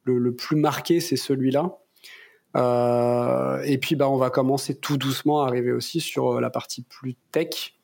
le 0.05 0.35
plus 0.35 0.57
marqué, 0.57 1.01
c'est 1.01 1.17
celui-là. 1.17 1.79
Euh, 2.57 3.61
et 3.65 3.79
puis, 3.79 3.95
bah, 3.95 4.09
on 4.09 4.17
va 4.17 4.31
commencer 4.31 4.75
tout 4.75 4.97
doucement 4.97 5.43
à 5.43 5.47
arriver 5.47 5.73
aussi 5.73 6.01
sur 6.01 6.37
euh, 6.37 6.41
la 6.41 6.51
partie 6.51 6.83
plus 6.83 7.15
tech. 7.33 7.75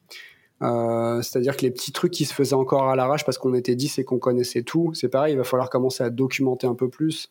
Euh, 0.62 1.20
c'est-à-dire 1.20 1.56
que 1.56 1.62
les 1.62 1.70
petits 1.70 1.92
trucs 1.92 2.12
qui 2.12 2.24
se 2.24 2.32
faisaient 2.32 2.54
encore 2.54 2.88
à 2.88 2.96
l'arrache 2.96 3.24
parce 3.24 3.38
qu'on 3.38 3.54
était 3.54 3.74
10 3.74 3.98
et 3.98 4.04
qu'on 4.04 4.18
connaissait 4.18 4.62
tout, 4.62 4.92
c'est 4.94 5.08
pareil, 5.08 5.34
il 5.34 5.36
va 5.36 5.44
falloir 5.44 5.68
commencer 5.68 6.02
à 6.04 6.10
documenter 6.10 6.66
un 6.66 6.74
peu 6.74 6.88
plus. 6.88 7.30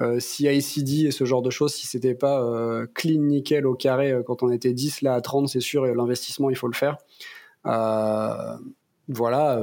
Euh, 0.00 0.18
CICD 0.18 1.06
et 1.06 1.10
ce 1.10 1.24
genre 1.24 1.42
de 1.42 1.50
choses, 1.50 1.74
si 1.74 1.86
c'était 1.86 2.14
pas 2.14 2.42
clean 2.94 3.20
nickel 3.20 3.66
au 3.66 3.74
carré 3.74 4.14
quand 4.26 4.42
on 4.42 4.50
était 4.50 4.72
10, 4.72 5.02
là 5.02 5.14
à 5.14 5.20
30, 5.20 5.48
c'est 5.48 5.60
sûr, 5.60 5.84
l'investissement, 5.84 6.48
il 6.48 6.56
faut 6.56 6.68
le 6.68 6.74
faire. 6.74 6.96
voilà, 9.08 9.60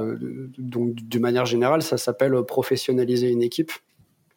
donc 0.58 0.94
de 0.94 1.18
manière 1.18 1.46
générale, 1.46 1.82
ça 1.82 1.96
s'appelle 1.96 2.40
professionnaliser 2.44 3.30
une 3.30 3.42
équipe. 3.42 3.72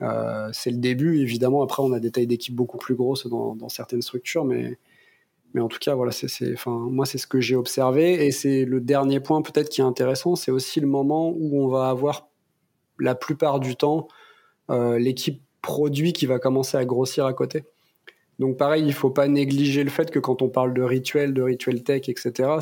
Euh, 0.01 0.49
c'est 0.53 0.71
le 0.71 0.77
début, 0.77 1.19
évidemment. 1.21 1.63
Après, 1.63 1.81
on 1.83 1.93
a 1.93 1.99
des 1.99 2.11
tailles 2.11 2.27
d'équipe 2.27 2.55
beaucoup 2.55 2.77
plus 2.77 2.95
grosses 2.95 3.27
dans, 3.27 3.69
certaines 3.69 4.01
structures, 4.01 4.45
mais, 4.45 4.77
mais 5.53 5.61
en 5.61 5.67
tout 5.67 5.79
cas, 5.79 5.95
voilà, 5.95 6.11
c'est, 6.11 6.53
enfin, 6.53 6.71
moi, 6.71 7.05
c'est 7.05 7.17
ce 7.17 7.27
que 7.27 7.39
j'ai 7.39 7.55
observé. 7.55 8.25
Et 8.25 8.31
c'est 8.31 8.65
le 8.65 8.81
dernier 8.81 9.19
point 9.19 9.41
peut-être 9.41 9.69
qui 9.69 9.81
est 9.81 9.85
intéressant, 9.85 10.35
c'est 10.35 10.51
aussi 10.51 10.79
le 10.79 10.87
moment 10.87 11.29
où 11.29 11.61
on 11.63 11.67
va 11.67 11.89
avoir 11.89 12.27
la 12.99 13.15
plupart 13.15 13.59
du 13.59 13.75
temps 13.75 14.07
euh, 14.69 14.97
l'équipe 14.97 15.41
produit 15.61 16.13
qui 16.13 16.25
va 16.25 16.39
commencer 16.39 16.77
à 16.77 16.85
grossir 16.85 17.25
à 17.25 17.33
côté. 17.33 17.63
Donc 18.39 18.57
pareil, 18.57 18.83
il 18.85 18.93
faut 18.93 19.09
pas 19.09 19.27
négliger 19.27 19.83
le 19.83 19.89
fait 19.89 20.11
que 20.11 20.19
quand 20.19 20.41
on 20.41 20.49
parle 20.49 20.73
de 20.73 20.81
rituel, 20.81 21.33
de 21.33 21.41
rituel 21.41 21.83
tech, 21.83 22.09
etc., 22.09 22.59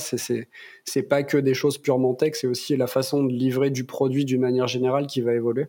c'est 0.85 1.03
pas 1.03 1.23
que 1.23 1.37
des 1.37 1.53
choses 1.53 1.77
purement 1.77 2.13
tech, 2.13 2.33
c'est 2.35 2.47
aussi 2.47 2.77
la 2.77 2.87
façon 2.87 3.23
de 3.23 3.33
livrer 3.33 3.71
du 3.71 3.83
produit 3.83 4.23
d'une 4.25 4.41
manière 4.41 4.67
générale 4.67 5.07
qui 5.07 5.21
va 5.21 5.33
évoluer. 5.33 5.65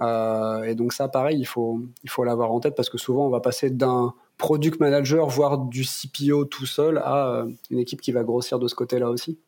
Euh, 0.00 0.64
et 0.64 0.74
donc 0.74 0.92
ça, 0.92 1.08
pareil, 1.08 1.38
il 1.38 1.46
faut 1.46 1.80
il 2.04 2.10
faut 2.10 2.24
l'avoir 2.24 2.52
en 2.52 2.60
tête 2.60 2.74
parce 2.74 2.90
que 2.90 2.98
souvent 2.98 3.26
on 3.26 3.30
va 3.30 3.40
passer 3.40 3.70
d'un 3.70 4.14
product 4.38 4.80
manager, 4.80 5.26
voire 5.28 5.58
du 5.58 5.84
CPO 5.84 6.44
tout 6.44 6.66
seul, 6.66 6.98
à 6.98 7.28
euh, 7.28 7.50
une 7.70 7.78
équipe 7.78 8.00
qui 8.00 8.12
va 8.12 8.22
grossir 8.22 8.58
de 8.58 8.68
ce 8.68 8.74
côté-là 8.74 9.08
aussi. 9.08 9.38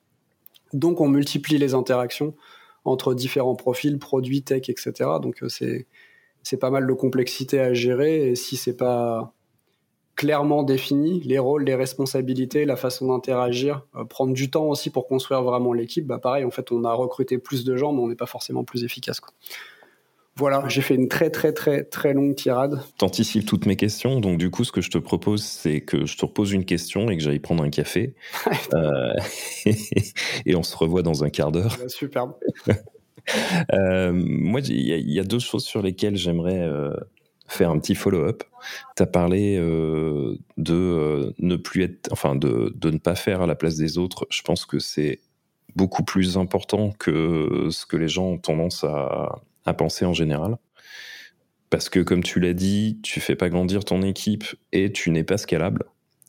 Donc 0.73 1.01
on 1.01 1.09
multiplie 1.09 1.59
les 1.59 1.75
interactions 1.75 2.35
entre 2.85 3.15
différents 3.15 3.57
profils, 3.57 3.99
produits, 3.99 4.43
tech, 4.43 4.69
etc. 4.69 4.93
Donc 5.21 5.43
euh, 5.43 5.49
c'est 5.49 5.87
c'est 6.43 6.57
pas 6.57 6.71
mal 6.71 6.87
de 6.87 6.93
complexité 6.93 7.61
à 7.61 7.75
gérer 7.75 8.31
et 8.31 8.35
si 8.35 8.57
c'est 8.57 8.77
pas 8.77 9.35
clairement 10.17 10.65
défini, 10.65 11.21
les 11.21 11.39
rôles, 11.39 11.65
les 11.65 11.75
responsabilités, 11.75 12.65
la 12.65 12.75
façon 12.75 13.09
d'interagir, 13.09 13.87
prendre 14.09 14.33
du 14.33 14.51
temps 14.51 14.65
aussi 14.65 14.91
pour 14.91 15.07
construire 15.07 15.43
vraiment 15.43 15.73
l'équipe, 15.73 16.07
bah 16.07 16.19
pareil, 16.19 16.45
en 16.45 16.51
fait, 16.51 16.73
on 16.73 16.83
a 16.83 16.93
recruté 16.93 17.39
plus 17.39 17.65
de 17.65 17.77
gens, 17.77 17.93
mais 17.93 18.01
on 18.01 18.09
n'est 18.09 18.17
pas 18.17 18.27
forcément 18.27 18.65
plus 18.65 18.83
efficace. 18.83 19.21
Voilà, 20.39 20.63
j'ai 20.69 20.83
fait 20.83 20.95
une 20.95 21.09
très 21.09 21.31
très 21.31 21.53
très 21.53 21.83
très 21.83 22.13
longue 22.13 22.37
tirade. 22.37 22.81
T'anticipes 22.97 23.45
toutes 23.45 23.67
mes 23.67 23.75
questions, 23.75 24.21
donc 24.21 24.39
du 24.39 24.51
coup, 24.51 24.63
ce 24.63 24.71
que 24.71 24.81
je 24.81 24.89
te 24.89 24.99
propose, 24.99 25.43
c'est 25.43 25.81
que 25.81 26.07
je 26.07 26.17
te 26.17 26.25
repose 26.25 26.53
une 26.53 26.65
question 26.65 27.11
et 27.11 27.17
que 27.17 27.23
j'aille 27.25 27.41
prendre 27.41 27.65
un 27.65 27.71
café. 27.71 28.15
euh, 28.75 29.13
et 30.47 30.55
on 30.55 30.63
se 30.63 30.77
revoit 30.77 31.03
dans 31.03 31.25
un 31.25 31.31
quart 31.31 31.51
d'heure. 31.51 31.77
superbe. 31.89 32.35
euh, 33.73 34.13
moi, 34.13 34.61
il 34.61 34.79
y, 34.79 35.13
y, 35.15 35.19
a 35.19 35.25
deux 35.25 35.41
choses 35.41 35.65
sur 35.65 35.83
lesquelles 35.83 36.17
j'aimerais 36.17 36.61
euh, 36.61 36.95
faire 37.49 37.71
un 37.71 37.79
petit 37.81 37.97
follow-up. 37.97 38.45
Tu 38.97 39.03
as 39.03 39.07
parlé 39.07 39.57
euh, 39.59 40.39
de 40.57 40.75
euh, 40.75 41.33
ne 41.41 41.57
plus 41.57 41.83
être, 41.83 42.13
enfin, 42.13 42.37
de, 42.37 42.73
de 42.77 42.91
ne 42.91 42.99
pas 42.99 43.17
faire 43.17 43.43
à 43.43 43.47
la 43.49 43.57
place 43.57 43.75
des 43.75 43.99
autres. 43.99 44.25
Je 44.31 44.43
pense 44.43 44.67
que 44.67 44.79
c'est 44.79 45.19
beaucoup 45.75 46.05
plus 46.05 46.39
important 46.39 46.93
que 46.97 47.69
ce 47.71 47.87
que 47.87 47.97
les 47.97 48.09
gens 48.09 48.27
ont 48.27 48.39
tendance 48.39 48.85
à, 48.85 49.41
à 49.69 49.75
penser 49.75 50.05
en 50.05 50.15
général. 50.15 50.57
Parce 51.71 51.91
que, 51.91 52.01
comme 52.01 52.23
tu 52.23 52.41
l'as 52.41 52.55
dit, 52.55 52.99
tu 53.03 53.21
fais 53.21 53.37
pas 53.37 53.51
grandir 53.51 53.85
ton 53.85 54.03
équipe 54.03 54.45
et 54.73 54.91
tu 54.91 55.11
n'es 55.11 55.25
pas 55.25 55.37
scalable. 55.37 55.85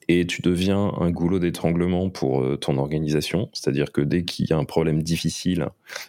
Et 0.10 0.26
tu 0.26 0.42
deviens 0.42 0.92
un 1.00 1.12
goulot 1.12 1.40
d'étranglement 1.40 2.10
pour 2.10 2.42
euh, 2.42 2.58
ton 2.58 2.78
organisation. 2.78 3.50
C'est-à-dire 3.54 3.92
que 3.92 4.02
dès 4.02 4.26
qu'il 4.26 4.48
y 4.50 4.54
a 4.54 4.58
un 4.58 4.66
problème 4.66 5.04
difficile, 5.04 5.68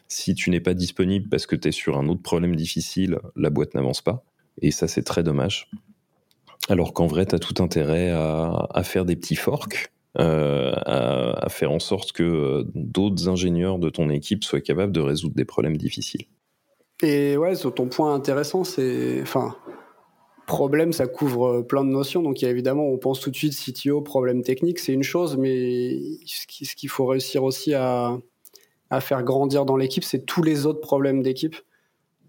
si 0.08 0.34
tu 0.34 0.50
n'es 0.50 0.60
pas 0.60 0.74
disponible 0.74 1.28
parce 1.28 1.46
que 1.46 1.54
tu 1.54 1.68
es 1.68 1.72
sur 1.72 1.98
un 1.98 2.08
autre 2.08 2.22
problème 2.22 2.56
difficile, 2.56 3.18
la 3.36 3.50
boîte 3.50 3.74
n'avance 3.74 4.00
pas. 4.00 4.24
Et 4.62 4.70
ça, 4.70 4.88
c'est 4.88 5.02
très 5.02 5.22
dommage. 5.22 5.68
Alors 6.68 6.92
qu'en 6.92 7.06
vrai, 7.06 7.26
tu 7.26 7.34
as 7.34 7.38
tout 7.38 7.62
intérêt 7.62 8.10
à, 8.10 8.82
faire 8.84 9.04
des 9.04 9.16
petits 9.16 9.36
forks, 9.36 9.92
euh, 10.18 10.72
à, 10.86 11.48
faire 11.50 11.70
en 11.70 11.78
sorte 11.78 12.12
que 12.12 12.22
euh, 12.22 12.64
d'autres 12.74 13.28
ingénieurs 13.28 13.78
de 13.78 13.90
ton 13.90 14.08
équipe 14.08 14.44
soient 14.44 14.60
capables 14.60 14.92
de 14.92 15.00
résoudre 15.00 15.34
des 15.34 15.44
problèmes 15.44 15.76
difficiles. 15.76 16.26
Et 17.02 17.36
ouais, 17.36 17.54
sur 17.54 17.74
ton 17.74 17.88
point 17.88 18.14
intéressant, 18.14 18.64
c'est. 18.64 19.20
Enfin, 19.22 19.56
problème, 20.50 20.92
ça 20.92 21.06
couvre 21.06 21.46
euh, 21.46 21.62
plein 21.62 21.84
de 21.84 21.90
notions. 21.90 22.22
Donc, 22.22 22.42
évidemment, 22.42 22.86
on 22.88 22.98
pense 22.98 23.20
tout 23.20 23.30
de 23.30 23.36
suite 23.36 23.54
CTO, 23.54 24.00
problème 24.00 24.42
technique, 24.42 24.80
c'est 24.80 24.92
une 24.92 25.04
chose, 25.04 25.36
mais 25.36 25.96
ce 26.26 26.74
qu'il 26.74 26.88
faut 26.88 27.06
réussir 27.06 27.44
aussi 27.44 27.72
à, 27.72 28.18
faire 29.00 29.22
grandir 29.22 29.64
dans 29.64 29.76
l'équipe, 29.76 30.02
c'est 30.02 30.26
tous 30.26 30.42
les 30.42 30.66
autres 30.66 30.80
problèmes 30.80 31.22
d'équipe. 31.22 31.54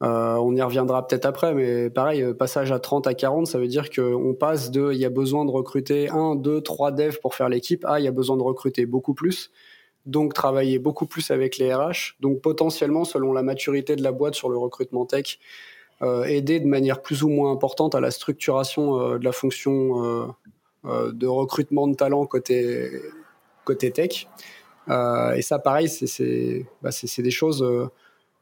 Euh, 0.03 0.35
on 0.35 0.55
y 0.55 0.61
reviendra 0.61 1.07
peut-être 1.07 1.25
après, 1.25 1.53
mais 1.55 1.89
pareil, 1.89 2.21
euh, 2.21 2.33
passage 2.33 2.71
à 2.71 2.79
30 2.79 3.07
à 3.07 3.15
40, 3.15 3.47
ça 3.47 3.57
veut 3.57 3.67
dire 3.67 3.89
qu'on 3.89 4.35
passe 4.39 4.71
de 4.71 4.91
il 4.93 4.99
y 4.99 5.05
a 5.05 5.09
besoin 5.09 5.45
de 5.45 5.51
recruter 5.51 6.09
un, 6.09 6.35
deux, 6.35 6.61
trois 6.61 6.91
devs 6.91 7.19
pour 7.19 7.35
faire 7.35 7.49
l'équipe 7.49 7.85
à 7.85 7.99
il 7.99 8.05
y 8.05 8.07
a 8.07 8.11
besoin 8.11 8.37
de 8.37 8.41
recruter 8.41 8.85
beaucoup 8.85 9.13
plus 9.13 9.51
donc 10.05 10.33
travailler 10.33 10.79
beaucoup 10.79 11.05
plus 11.05 11.31
avec 11.31 11.57
les 11.57 11.73
RH, 11.73 12.15
donc 12.19 12.41
potentiellement, 12.41 13.05
selon 13.05 13.33
la 13.33 13.43
maturité 13.43 13.95
de 13.95 14.03
la 14.03 14.11
boîte 14.11 14.35
sur 14.35 14.49
le 14.49 14.57
recrutement 14.57 15.05
tech, 15.05 15.39
euh, 16.01 16.23
aider 16.23 16.59
de 16.59 16.65
manière 16.65 17.03
plus 17.03 17.21
ou 17.21 17.29
moins 17.29 17.51
importante 17.51 17.93
à 17.93 17.99
la 17.99 18.09
structuration 18.09 18.99
euh, 18.99 19.19
de 19.19 19.23
la 19.23 19.31
fonction 19.31 20.33
euh, 20.85 21.11
de 21.11 21.27
recrutement 21.27 21.87
de 21.87 21.95
talent 21.95 22.25
côté, 22.25 22.89
côté 23.65 23.91
tech. 23.91 24.27
et 24.89 25.41
ça, 25.43 25.59
pareil, 25.59 25.87
c'est 25.89 26.65
bah, 26.81 26.89
des 27.17 27.31
choses 27.31 27.89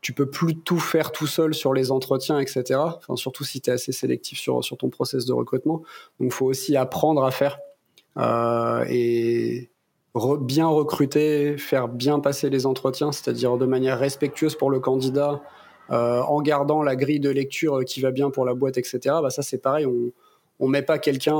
tu 0.01 0.13
peux 0.13 0.29
plus 0.29 0.55
tout 0.55 0.79
faire 0.79 1.11
tout 1.11 1.27
seul 1.27 1.53
sur 1.53 1.73
les 1.73 1.91
entretiens, 1.91 2.39
etc. 2.39 2.79
Enfin, 2.79 3.17
surtout 3.17 3.43
si 3.43 3.59
tu 3.59 3.69
es 3.69 3.73
assez 3.73 3.91
sélectif 3.91 4.39
sur, 4.39 4.63
sur 4.63 4.77
ton 4.77 4.89
process 4.89 5.25
de 5.25 5.33
recrutement. 5.33 5.83
Donc, 6.21 6.29
il 6.29 6.31
faut 6.31 6.45
aussi 6.45 6.77
apprendre 6.77 7.25
à 7.25 7.31
faire 7.31 7.59
et 8.89 9.69
bien 10.39 10.67
recruter, 10.67 11.57
faire 11.57 11.87
bien 11.87 12.19
passer 12.19 12.49
les 12.49 12.65
entretiens, 12.65 13.11
c'est-à-dire 13.11 13.57
de 13.57 13.65
manière 13.65 13.99
respectueuse 13.99 14.55
pour 14.55 14.71
le 14.71 14.79
candidat, 14.79 15.41
euh, 15.91 16.21
en 16.21 16.41
gardant 16.41 16.83
la 16.83 16.95
grille 16.95 17.19
de 17.19 17.29
lecture 17.29 17.83
qui 17.85 18.01
va 18.01 18.11
bien 18.11 18.29
pour 18.29 18.45
la 18.45 18.53
boîte, 18.53 18.77
etc. 18.77 18.99
Bah, 19.21 19.29
ça, 19.29 19.41
c'est 19.41 19.59
pareil. 19.59 19.85
On, 19.85 20.11
on 20.59 20.67
met 20.67 20.81
pas 20.81 20.99
quelqu'un 20.99 21.35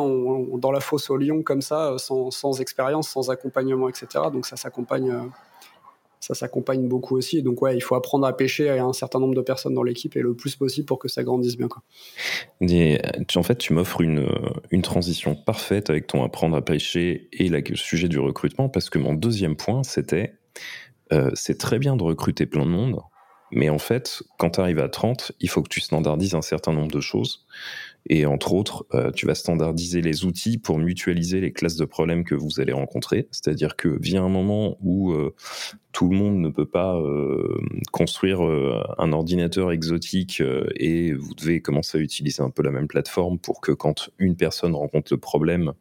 dans 0.57 0.71
la 0.71 0.79
fosse 0.79 1.09
au 1.09 1.17
lion 1.17 1.43
comme 1.43 1.61
ça, 1.61 1.95
sans, 1.97 2.31
sans 2.31 2.61
expérience, 2.61 3.09
sans 3.09 3.29
accompagnement, 3.29 3.89
etc. 3.89 4.07
Donc 4.31 4.45
ça 4.45 4.55
s'accompagne 4.55 5.11
euh, 5.11 5.23
ça 6.19 6.33
s'accompagne 6.33 6.87
beaucoup 6.87 7.15
aussi. 7.17 7.41
Donc 7.41 7.61
ouais, 7.61 7.75
il 7.75 7.81
faut 7.81 7.95
apprendre 7.95 8.25
à 8.25 8.35
pêcher 8.35 8.69
à 8.69 8.83
un 8.83 8.93
certain 8.93 9.19
nombre 9.19 9.35
de 9.35 9.41
personnes 9.41 9.73
dans 9.73 9.83
l'équipe 9.83 10.15
et 10.15 10.21
le 10.21 10.33
plus 10.33 10.55
possible 10.55 10.85
pour 10.85 10.99
que 10.99 11.07
ça 11.07 11.23
grandisse 11.23 11.57
bien. 11.57 11.67
Quoi. 11.67 11.81
en 12.61 13.43
fait, 13.43 13.57
tu 13.57 13.73
m'offres 13.73 14.01
une, 14.01 14.27
une 14.71 14.81
transition 14.81 15.35
parfaite 15.35 15.89
avec 15.89 16.07
ton 16.07 16.23
apprendre 16.23 16.55
à 16.55 16.61
pêcher 16.61 17.29
et 17.31 17.49
le 17.49 17.75
sujet 17.75 18.07
du 18.07 18.19
recrutement 18.19 18.69
parce 18.69 18.89
que 18.89 18.97
mon 18.97 19.13
deuxième 19.13 19.55
point, 19.55 19.83
c'était 19.83 20.33
euh, 21.11 21.31
c'est 21.33 21.57
très 21.57 21.79
bien 21.79 21.95
de 21.95 22.03
recruter 22.03 22.45
plein 22.45 22.65
de 22.65 22.71
monde, 22.71 23.01
mais 23.51 23.69
en 23.69 23.79
fait, 23.79 24.21
quand 24.37 24.51
tu 24.51 24.59
arrives 24.59 24.79
à 24.79 24.89
30, 24.89 25.31
il 25.39 25.49
faut 25.49 25.63
que 25.63 25.69
tu 25.69 25.81
standardises 25.81 26.35
un 26.35 26.41
certain 26.41 26.73
nombre 26.73 26.91
de 26.91 27.01
choses. 27.01 27.45
Et 28.07 28.25
entre 28.25 28.53
autres, 28.53 28.85
euh, 28.93 29.11
tu 29.11 29.25
vas 29.25 29.35
standardiser 29.35 30.01
les 30.01 30.25
outils 30.25 30.57
pour 30.57 30.77
mutualiser 30.77 31.41
les 31.41 31.51
classes 31.51 31.75
de 31.75 31.85
problèmes 31.85 32.23
que 32.23 32.35
vous 32.35 32.59
allez 32.59 32.73
rencontrer. 32.73 33.27
C'est-à-dire 33.31 33.75
que 33.75 33.89
vient 34.01 34.23
un 34.23 34.29
moment 34.29 34.77
où 34.81 35.11
euh, 35.11 35.33
tout 35.91 36.09
le 36.09 36.15
monde 36.15 36.39
ne 36.39 36.49
peut 36.49 36.67
pas 36.67 36.95
euh, 36.95 37.59
construire 37.91 38.41
un 38.41 39.11
ordinateur 39.11 39.71
exotique 39.71 40.41
et 40.75 41.13
vous 41.13 41.33
devez 41.35 41.61
commencer 41.61 41.97
à 41.97 42.01
utiliser 42.01 42.43
un 42.43 42.51
peu 42.51 42.63
la 42.63 42.71
même 42.71 42.87
plateforme 42.87 43.39
pour 43.39 43.59
que 43.59 43.71
quand 43.71 44.09
une 44.19 44.35
personne 44.35 44.75
rencontre 44.75 45.13
le 45.13 45.19
problème, 45.19 45.73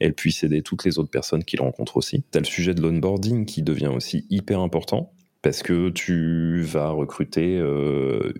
elle 0.00 0.14
puisse 0.14 0.42
aider 0.44 0.62
toutes 0.62 0.84
les 0.84 0.98
autres 0.98 1.10
personnes 1.10 1.44
qui 1.44 1.56
le 1.56 1.62
rencontrent 1.62 1.96
aussi. 1.96 2.24
Tu 2.30 2.38
as 2.38 2.40
le 2.40 2.46
sujet 2.46 2.74
de 2.74 2.82
l'onboarding 2.82 3.46
qui 3.46 3.62
devient 3.62 3.90
aussi 3.94 4.26
hyper 4.30 4.60
important 4.60 5.13
parce 5.44 5.62
que 5.62 5.90
tu 5.90 6.62
vas 6.62 6.88
recruter 6.88 7.58
euh, 7.58 8.32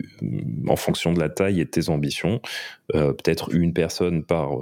en 0.67 0.77
fonction 0.77 1.13
de 1.13 1.21
la 1.21 1.29
taille 1.29 1.61
et 1.61 1.67
de 1.67 1.71
tes 1.71 1.91
ambitions, 1.91 2.41
euh, 2.95 3.13
peut-être 3.13 3.55
une 3.55 3.75
personne 3.75 4.25
par 4.25 4.53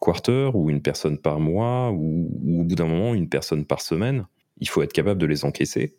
quarter 0.00 0.50
ou 0.54 0.70
une 0.70 0.80
personne 0.80 1.18
par 1.18 1.40
mois 1.40 1.90
ou, 1.90 2.30
au 2.58 2.64
bout 2.64 2.74
d'un 2.74 2.86
moment 2.86 3.14
une 3.14 3.28
personne 3.28 3.66
par 3.66 3.82
semaine. 3.82 4.24
Il 4.60 4.68
faut 4.70 4.80
être 4.82 4.94
capable 4.94 5.20
de 5.20 5.26
les 5.26 5.44
encaisser 5.44 5.94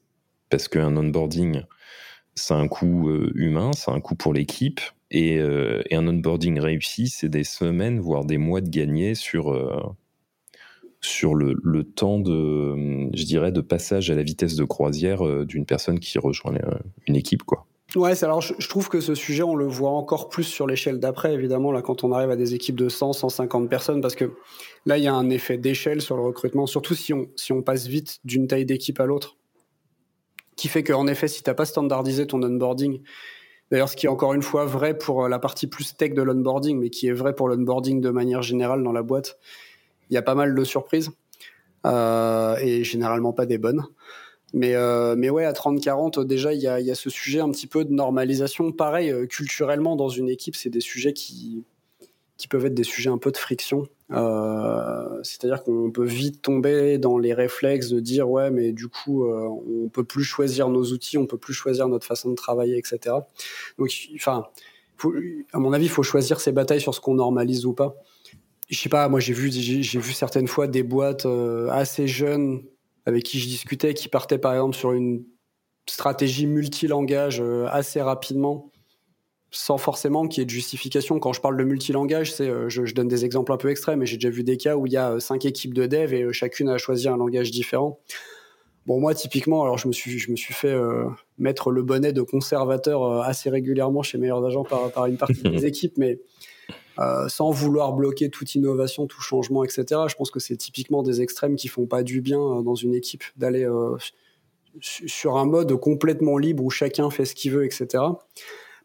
parce 0.50 0.68
qu'un 0.68 0.98
onboarding, 0.98 1.62
c'est 2.34 2.56
un 2.56 2.68
coût 2.68 3.08
euh, 3.10 3.32
humain, 3.36 3.70
c'est 3.74 3.92
un 3.92 4.00
coût 4.00 4.16
pour 4.16 4.34
l'équipe. 4.34 4.82
Et, 5.12 5.36
et, 5.36 5.96
un 5.96 6.08
onboarding 6.08 6.58
réussi, 6.60 7.10
c'est 7.10 7.28
des 7.28 7.44
semaines, 7.44 8.00
voire 8.00 8.24
des 8.24 8.38
mois 8.38 8.62
de 8.62 8.70
gagner 8.70 9.14
sur, 9.14 9.52
sur 11.02 11.34
le, 11.34 11.84
temps 11.84 12.20
de, 12.20 13.10
je 13.14 13.26
dirais, 13.26 13.52
de 13.52 13.62
passage 13.62 14.12
à 14.12 14.16
la 14.16 14.24
vitesse 14.24 14.56
de 14.56 14.64
croisière 14.64 15.26
euh, 15.26 15.46
d'une 15.46 15.66
personne 15.66 16.00
qui 16.00 16.18
rejoint 16.20 16.56
euh, 16.56 16.78
une 17.08 17.16
équipe, 17.16 17.44
quoi. 17.44 17.66
Ouais, 17.96 18.24
alors 18.24 18.40
je, 18.40 18.68
trouve 18.70 18.88
que 18.88 19.02
ce 19.02 19.16
sujet, 19.16 19.44
on 19.44 19.56
le 19.56 19.68
voit 19.68 19.90
encore 19.90 20.30
plus 20.30 20.46
sur 20.46 20.66
l'échelle 20.66 21.00
d'après, 21.00 21.34
évidemment, 21.34 21.74
là, 21.74 21.82
quand 21.82 22.06
on 22.06 22.14
arrive 22.14 22.30
à 22.30 22.38
des 22.38 22.54
équipes 22.54 22.78
de 22.78 22.88
100, 22.88 23.12
150 23.12 23.70
personnes, 23.70 24.00
parce 24.00 24.16
que 24.16 24.32
là, 24.86 24.98
il 24.98 25.04
y 25.04 25.08
a 25.08 25.14
un 25.14 25.30
effet 25.30 25.58
d'échelle 25.58 26.02
sur 26.02 26.16
le 26.16 26.22
recrutement, 26.22 26.68
surtout 26.68 26.96
si 26.96 27.14
on, 27.14 27.28
si 27.36 27.52
on 27.52 27.62
passe 27.62 27.88
vite 27.88 28.20
d'une 28.24 28.48
taille 28.48 28.66
d'équipe 28.66 28.98
à 29.02 29.06
l'autre, 29.06 29.36
qui 30.56 30.70
fait 30.70 30.84
qu'en 30.84 31.06
effet, 31.08 31.28
si 31.28 31.44
tu 31.44 31.50
n'as 31.50 31.54
pas 31.54 31.66
standardisé 31.66 32.28
ton 32.28 32.42
onboarding, 32.42 33.02
d'ailleurs, 33.72 33.90
ce 33.90 33.98
qui 33.98 34.06
est 34.06 34.10
encore 34.10 34.34
une 34.34 34.44
fois 34.44 34.64
vrai 34.64 34.98
pour 34.98 35.28
la 35.28 35.40
partie 35.40 35.68
plus 35.68 35.98
tech 35.98 36.14
de 36.14 36.22
l'onboarding, 36.22 36.80
mais 36.80 36.92
qui 36.92 37.08
est 37.08 37.14
vrai 37.14 37.36
pour 37.36 37.50
l'onboarding 37.50 38.00
de 38.00 38.10
manière 38.10 38.42
générale 38.42 38.84
dans 38.84 38.94
la 38.94 39.04
boîte, 39.04 39.38
il 40.12 40.16
y 40.16 40.18
a 40.18 40.22
pas 40.22 40.36
mal 40.36 40.54
de 40.54 40.64
surprises 40.64 41.10
euh, 41.86 42.56
et 42.58 42.84
généralement 42.84 43.34
pas 43.34 43.46
des 43.46 43.58
bonnes. 43.58 43.84
Mais, 44.54 44.76
euh, 44.76 45.16
mais 45.18 45.30
ouais, 45.30 45.46
à 45.46 45.54
30-40, 45.54 46.26
déjà, 46.26 46.54
il 46.54 46.62
y 46.62 46.68
a, 46.68 46.96
ce 46.96 47.10
sujet 47.10 47.40
un 47.40 47.50
petit 47.52 47.68
peu 47.68 47.86
de 47.86 47.94
normalisation. 47.94 48.72
Pareil, 48.72 49.10
euh, 49.10 49.26
culturellement, 49.26 49.96
dans 49.96 50.10
une 50.10 50.30
équipe, 50.30 50.56
c'est 50.56 50.70
des 50.70 50.82
sujets 50.82 51.14
qui, 51.14 51.64
qui 52.36 52.50
peuvent 52.50 52.66
être 52.66 52.74
des 52.74 52.84
sujets 52.84 53.10
un 53.10 53.18
peu 53.18 53.32
de 53.32 53.38
friction. 53.38 53.88
Euh, 54.12 55.22
C'est-à-dire 55.24 55.64
qu'on 55.64 55.90
peut 55.92 56.06
vite 56.06 56.42
tomber 56.42 56.98
dans 56.98 57.18
les 57.18 57.34
réflexes 57.34 57.88
de 57.88 58.02
dire 58.02 58.30
ouais, 58.30 58.52
mais 58.52 58.74
du 58.74 58.90
coup, 58.90 59.26
on 59.26 59.88
peut 59.88 60.04
plus 60.04 60.26
choisir 60.26 60.68
nos 60.68 60.84
outils, 60.84 61.18
on 61.18 61.28
peut 61.28 61.38
plus 61.38 61.54
choisir 61.54 61.88
notre 61.88 62.06
façon 62.06 62.30
de 62.30 62.36
travailler, 62.36 62.78
etc. 62.78 63.16
Donc, 63.78 63.90
enfin, 64.16 64.48
à 65.54 65.60
mon 65.60 65.72
avis, 65.72 65.86
il 65.86 65.92
faut 65.92 66.04
choisir 66.04 66.42
ses 66.42 66.52
batailles 66.52 66.82
sur 66.82 66.94
ce 66.94 67.00
qu'on 67.00 67.16
normalise 67.16 67.66
ou 67.66 67.74
pas 67.74 67.96
je 68.72 68.80
sais 68.80 68.90
pas, 68.90 69.10
moi 69.10 69.20
j'ai 69.20 69.34
vu, 69.34 69.52
j'ai 69.52 70.00
vu 70.00 70.14
certaines 70.14 70.48
fois 70.48 70.66
des 70.66 70.82
boîtes 70.82 71.26
euh, 71.26 71.68
assez 71.70 72.08
jeunes 72.08 72.64
avec 73.06 73.24
qui 73.24 73.38
je 73.40 73.46
discutais 73.46 73.94
qui 73.94 74.08
partaient 74.08 74.38
par 74.38 74.54
exemple 74.54 74.78
sur 74.78 74.94
une 74.94 75.26
stratégie 75.88 76.48
multilangage 76.48 77.42
euh, 77.42 77.68
assez 77.70 78.02
rapidement 78.02 78.72
sans 79.54 79.78
forcément 79.78 80.26
qu'il 80.30 80.40
y 80.40 80.44
ait 80.44 80.46
de 80.46 80.52
justification. 80.52 81.20
Quand 81.20 81.34
je 81.34 81.42
parle 81.42 81.58
de 81.58 81.64
multilangage, 81.66 82.32
c'est, 82.32 82.48
euh, 82.48 82.70
je, 82.70 82.94
donne 82.94 83.10
des 83.10 83.26
exemples 83.26 83.52
un 83.52 83.58
peu 83.58 83.70
extrêmes, 83.70 84.00
mais 84.00 84.06
j'ai 84.06 84.16
déjà 84.16 84.30
vu 84.30 84.46
des 84.46 84.56
cas 84.56 84.78
où 84.78 84.88
il 84.88 84.94
y 84.94 84.98
a 84.98 85.20
cinq 85.20 85.44
équipes 85.44 85.74
de 85.74 85.86
dev 85.88 86.14
et 86.14 86.32
chacune 86.32 86.70
a 86.70 86.78
choisi 86.78 87.10
un 87.10 87.18
langage 87.18 87.52
différent. 87.52 88.00
Bon, 88.86 89.02
moi, 89.02 89.14
typiquement, 89.14 89.64
alors 89.64 89.78
je 89.78 89.90
me 89.90 89.94
suis, 89.94 90.18
je 90.18 90.32
me 90.32 90.38
suis 90.38 90.54
fait 90.54 90.74
mettre 91.38 91.70
le 91.70 91.84
bonnet 91.84 92.14
de 92.14 92.22
conservateur 92.22 93.22
assez 93.22 93.50
régulièrement 93.50 94.02
chez 94.02 94.18
Meilleurs 94.18 94.44
Agents 94.46 94.64
par, 94.64 94.90
par 94.92 95.06
une 95.08 95.18
partie 95.18 95.44
des 95.44 95.66
équipes, 95.68 95.98
mais 95.98 96.20
euh, 97.00 97.28
sans 97.28 97.52
vouloir 97.52 97.94
bloquer 97.94 98.30
toute 98.30 98.56
innovation, 98.56 99.08
tout 99.08 99.22
changement, 99.22 99.64
etc. 99.64 99.84
Je 100.08 100.16
pense 100.16 100.32
que 100.32 100.40
c'est 100.40 100.58
typiquement 100.58 101.04
des 101.04 101.22
extrêmes 101.22 101.56
qui 101.56 101.68
font 101.68 101.86
pas 101.86 102.04
du 102.04 102.22
bien 102.22 102.40
euh, 102.40 102.62
dans 102.62 102.76
une 102.76 102.94
équipe 102.94 103.24
d'aller 103.38 103.66
euh, 103.66 103.98
sur 104.80 105.38
un 105.38 105.46
mode 105.46 105.76
complètement 105.76 106.38
libre 106.38 106.64
où 106.64 106.70
chacun 106.70 107.10
fait 107.10 107.26
ce 107.26 107.36
qu'il 107.36 107.52
veut, 107.52 107.66
etc 107.66 108.04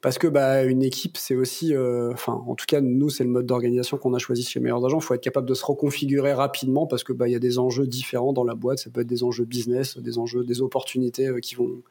parce 0.01 0.19
que 0.19 0.27
bah, 0.27 0.65
une 0.65 0.83
équipe, 0.83 1.17
c'est 1.17 1.35
aussi, 1.35 1.75
euh, 1.75 2.13
enfin, 2.13 2.33
en 2.47 2.55
tout 2.55 2.67
cas, 2.67 2.81
nous, 2.81 3.09
c'est 3.11 3.25
le 3.25 3.31
mode 3.31 3.47
d'organisation 3.47 3.97
qu'on 3.97 4.15
a 4.15 4.19
choisi 4.19 4.45
chez 4.45 4.61
Meilleurs 4.61 4.85
Agents. 4.85 4.99
Il 4.99 5.05
faut 5.05 5.15
être 5.15 5.23
capable 5.23 5.49
de 5.49 5.55
se 5.55 5.65
reconfigurer 5.65 6.33
rapidement 6.33 6.87
parce 6.87 7.03
que 7.03 7.13
bah, 7.13 7.29
il 7.29 7.33
y 7.33 7.35
a 7.37 7.39
des 7.39 7.59
enjeux 7.59 7.87
différents 7.87 8.33
dans 8.33 8.45
la 8.45 8.55
boîte. 8.55 8.79
Ça 8.79 8.91
peut 8.91 9.01
être 9.01 9.07
des 9.07 9.25
enjeux 9.25 9.45
business, 9.45 9.99
des 9.99 10.19
enjeux, 10.19 10.45
des 10.45 10.61
opportunités 10.63 11.27
euh, 11.27 11.41
qui 11.41 11.55
vont, 11.55 11.83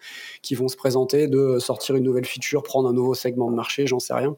qui 0.42 0.56
vont 0.56 0.68
se 0.68 0.76
présenter, 0.76 1.28
de 1.28 1.58
sortir 1.60 1.96
une 1.96 2.04
nouvelle 2.04 2.26
feature, 2.26 2.64
prendre 2.64 2.88
un 2.90 2.94
nouveau 2.94 3.16
segment 3.16 3.50
de 3.50 3.56
marché, 3.56 3.88
j'en 3.88 4.00
sais 4.00 4.14
rien. 4.14 4.38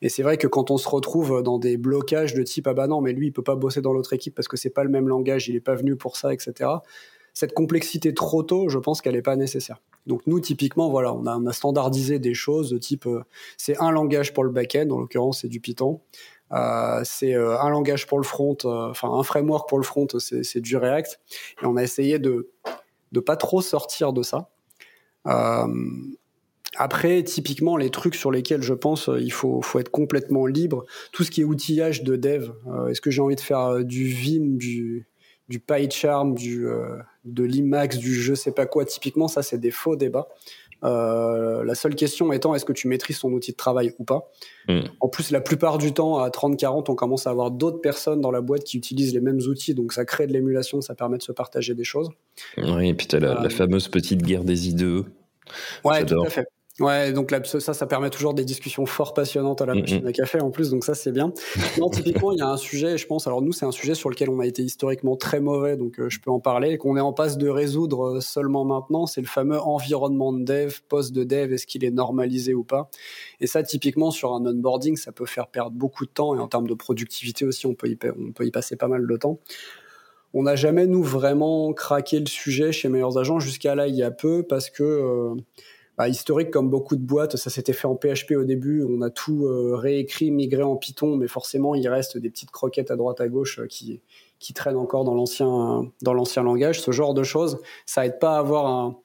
Et 0.00 0.08
c'est 0.08 0.22
vrai 0.22 0.36
que 0.36 0.46
quand 0.46 0.70
on 0.70 0.78
se 0.78 0.88
retrouve 0.88 1.42
dans 1.42 1.58
des 1.58 1.76
blocages 1.76 2.34
de 2.34 2.42
type 2.42 2.66
ah 2.66 2.74
bah 2.74 2.86
non, 2.86 3.00
mais 3.00 3.12
lui, 3.12 3.28
il 3.28 3.32
peut 3.32 3.42
pas 3.42 3.56
bosser 3.56 3.80
dans 3.80 3.92
l'autre 3.92 4.12
équipe 4.12 4.34
parce 4.34 4.48
que 4.48 4.56
c'est 4.56 4.70
pas 4.70 4.84
le 4.84 4.90
même 4.90 5.08
langage, 5.08 5.48
il 5.48 5.56
est 5.56 5.60
pas 5.60 5.74
venu 5.74 5.96
pour 5.96 6.16
ça, 6.16 6.32
etc 6.32 6.70
cette 7.34 7.54
complexité 7.54 8.14
trop 8.14 8.42
tôt, 8.42 8.68
je 8.68 8.78
pense 8.78 9.00
qu'elle 9.00 9.14
n'est 9.14 9.22
pas 9.22 9.36
nécessaire. 9.36 9.80
Donc 10.06 10.22
nous, 10.26 10.40
typiquement, 10.40 10.90
voilà, 10.90 11.14
on 11.14 11.26
a, 11.46 11.52
standardisé 11.52 12.18
des 12.18 12.34
choses 12.34 12.70
de 12.70 12.78
type, 12.78 13.06
euh, 13.06 13.22
c'est 13.56 13.76
un 13.78 13.90
langage 13.90 14.34
pour 14.34 14.44
le 14.44 14.50
back-end, 14.50 14.90
en 14.90 14.98
l'occurrence 14.98 15.42
c'est 15.42 15.48
du 15.48 15.60
Python, 15.60 16.00
euh, 16.52 17.00
c'est 17.04 17.34
euh, 17.34 17.58
un 17.60 17.70
langage 17.70 18.06
pour 18.06 18.18
le 18.18 18.24
front, 18.24 18.56
enfin 18.64 19.10
un 19.10 19.22
framework 19.22 19.68
pour 19.68 19.78
le 19.78 19.84
front, 19.84 20.06
c'est 20.18 20.60
du 20.60 20.76
React, 20.76 21.20
et 21.62 21.66
on 21.66 21.76
a 21.76 21.82
essayé 21.82 22.18
de 22.18 22.50
ne 23.12 23.20
pas 23.20 23.36
trop 23.36 23.62
sortir 23.62 24.12
de 24.12 24.22
ça. 24.22 24.50
Après, 26.78 27.22
typiquement, 27.22 27.76
les 27.76 27.90
trucs 27.90 28.14
sur 28.14 28.30
lesquels 28.30 28.62
je 28.62 28.72
pense 28.72 29.10
il 29.20 29.32
faut, 29.32 29.60
faut 29.60 29.78
être 29.78 29.90
complètement 29.90 30.46
libre, 30.46 30.86
tout 31.12 31.22
ce 31.22 31.30
qui 31.30 31.42
est 31.42 31.44
outillage 31.44 32.02
de 32.02 32.16
dev, 32.16 32.50
est-ce 32.88 33.00
que 33.00 33.10
j'ai 33.10 33.20
envie 33.20 33.36
de 33.36 33.40
faire 33.40 33.84
du 33.84 34.06
Vim, 34.06 34.56
du, 34.56 35.06
du 35.52 35.60
PyCharm, 35.60 36.34
du, 36.34 36.66
euh, 36.66 36.96
de 37.26 37.44
l'Imax, 37.44 37.98
du 37.98 38.14
je 38.14 38.32
sais 38.32 38.52
pas 38.52 38.64
quoi, 38.64 38.86
typiquement, 38.86 39.28
ça, 39.28 39.42
c'est 39.42 39.58
des 39.58 39.70
faux 39.70 39.96
débats. 39.96 40.28
Euh, 40.82 41.62
la 41.62 41.74
seule 41.74 41.94
question 41.94 42.32
étant 42.32 42.54
est-ce 42.54 42.64
que 42.64 42.72
tu 42.72 42.88
maîtrises 42.88 43.20
ton 43.20 43.30
outil 43.32 43.52
de 43.52 43.56
travail 43.56 43.94
ou 43.98 44.04
pas. 44.04 44.32
Hmm. 44.66 44.80
En 44.98 45.08
plus, 45.08 45.30
la 45.30 45.42
plupart 45.42 45.76
du 45.76 45.92
temps, 45.92 46.18
à 46.18 46.30
30-40, 46.30 46.90
on 46.90 46.94
commence 46.94 47.26
à 47.26 47.30
avoir 47.30 47.50
d'autres 47.50 47.82
personnes 47.82 48.22
dans 48.22 48.30
la 48.30 48.40
boîte 48.40 48.64
qui 48.64 48.78
utilisent 48.78 49.12
les 49.12 49.20
mêmes 49.20 49.40
outils, 49.46 49.74
donc 49.74 49.92
ça 49.92 50.06
crée 50.06 50.26
de 50.26 50.32
l'émulation, 50.32 50.80
ça 50.80 50.94
permet 50.94 51.18
de 51.18 51.22
se 51.22 51.32
partager 51.32 51.74
des 51.74 51.84
choses. 51.84 52.08
Oui, 52.56 52.88
et 52.88 52.94
puis 52.94 53.06
tu 53.06 53.16
as 53.16 53.20
la, 53.20 53.34
la, 53.34 53.42
euh, 53.42 53.50
fameuse 53.50 53.88
petite 53.88 54.22
guerre 54.22 54.44
des 54.44 54.70
IDE. 54.70 55.04
Ouais, 55.84 56.06
tout 56.06 56.22
à 56.22 56.30
fait. 56.30 56.46
Ouais, 56.80 57.12
donc 57.12 57.30
là, 57.30 57.44
ça, 57.44 57.74
ça 57.74 57.86
permet 57.86 58.08
toujours 58.08 58.32
des 58.32 58.46
discussions 58.46 58.86
fort 58.86 59.12
passionnantes 59.12 59.60
à 59.60 59.66
la 59.66 59.74
machine 59.74 60.06
à 60.06 60.12
café 60.12 60.40
en 60.40 60.50
plus, 60.50 60.70
donc 60.70 60.84
ça 60.84 60.94
c'est 60.94 61.12
bien. 61.12 61.34
Non, 61.78 61.90
typiquement, 61.90 62.32
il 62.32 62.38
y 62.38 62.40
a 62.40 62.48
un 62.48 62.56
sujet, 62.56 62.96
je 62.96 63.06
pense, 63.06 63.26
alors 63.26 63.42
nous 63.42 63.52
c'est 63.52 63.66
un 63.66 63.72
sujet 63.72 63.94
sur 63.94 64.08
lequel 64.08 64.30
on 64.30 64.40
a 64.40 64.46
été 64.46 64.62
historiquement 64.62 65.14
très 65.14 65.40
mauvais, 65.40 65.76
donc 65.76 66.00
euh, 66.00 66.08
je 66.08 66.18
peux 66.18 66.30
en 66.30 66.40
parler, 66.40 66.70
et 66.70 66.78
qu'on 66.78 66.96
est 66.96 67.02
en 67.02 67.12
passe 67.12 67.36
de 67.36 67.46
résoudre 67.46 68.16
euh, 68.16 68.20
seulement 68.20 68.64
maintenant, 68.64 69.04
c'est 69.04 69.20
le 69.20 69.26
fameux 69.26 69.60
environnement 69.60 70.32
de 70.32 70.44
dev, 70.44 70.76
poste 70.88 71.12
de 71.12 71.24
dev, 71.24 71.52
est-ce 71.52 71.66
qu'il 71.66 71.84
est 71.84 71.90
normalisé 71.90 72.54
ou 72.54 72.64
pas? 72.64 72.88
Et 73.40 73.46
ça, 73.46 73.62
typiquement, 73.62 74.10
sur 74.10 74.32
un 74.32 74.40
onboarding, 74.46 74.96
ça 74.96 75.12
peut 75.12 75.26
faire 75.26 75.48
perdre 75.48 75.76
beaucoup 75.76 76.06
de 76.06 76.10
temps, 76.10 76.34
et 76.34 76.38
en 76.38 76.48
termes 76.48 76.68
de 76.68 76.74
productivité 76.74 77.44
aussi, 77.44 77.66
on 77.66 77.74
peut 77.74 77.88
y, 77.88 77.98
on 78.18 78.32
peut 78.32 78.46
y 78.46 78.50
passer 78.50 78.76
pas 78.76 78.88
mal 78.88 79.06
de 79.06 79.16
temps. 79.18 79.38
on 80.34 80.44
n'a 80.44 80.56
jamais, 80.56 80.86
nous, 80.86 81.02
vraiment 81.02 81.72
craqué 81.74 82.18
le 82.18 82.26
sujet 82.26 82.72
chez 82.72 82.88
Meilleurs 82.88 83.18
Agents 83.18 83.40
jusqu'à 83.40 83.74
là, 83.74 83.86
il 83.88 83.94
y 83.94 84.02
a 84.02 84.10
peu, 84.10 84.42
parce 84.42 84.70
que, 84.70 84.82
euh, 84.82 85.34
bah, 86.02 86.08
historique, 86.08 86.50
comme 86.50 86.68
beaucoup 86.68 86.96
de 86.96 87.00
boîtes, 87.00 87.36
ça 87.36 87.48
s'était 87.48 87.72
fait 87.72 87.86
en 87.86 87.94
PHP 87.94 88.32
au 88.32 88.42
début, 88.42 88.82
on 88.82 89.02
a 89.02 89.10
tout 89.10 89.46
euh, 89.46 89.76
réécrit, 89.76 90.32
migré 90.32 90.64
en 90.64 90.74
Python, 90.74 91.14
mais 91.14 91.28
forcément, 91.28 91.76
il 91.76 91.86
reste 91.88 92.18
des 92.18 92.28
petites 92.28 92.50
croquettes 92.50 92.90
à 92.90 92.96
droite 92.96 93.20
à 93.20 93.28
gauche 93.28 93.60
euh, 93.60 93.66
qui, 93.68 94.00
traînent 94.52 94.76
encore 94.76 95.04
dans 95.04 95.14
l'ancien, 95.14 95.88
dans 96.02 96.12
l'ancien 96.12 96.42
langage. 96.42 96.80
Ce 96.80 96.90
genre 96.90 97.14
de 97.14 97.22
choses, 97.22 97.60
ça 97.86 98.04
aide 98.04 98.18
pas 98.18 98.34
à 98.34 98.38
avoir 98.40 98.66
un, 98.66 98.96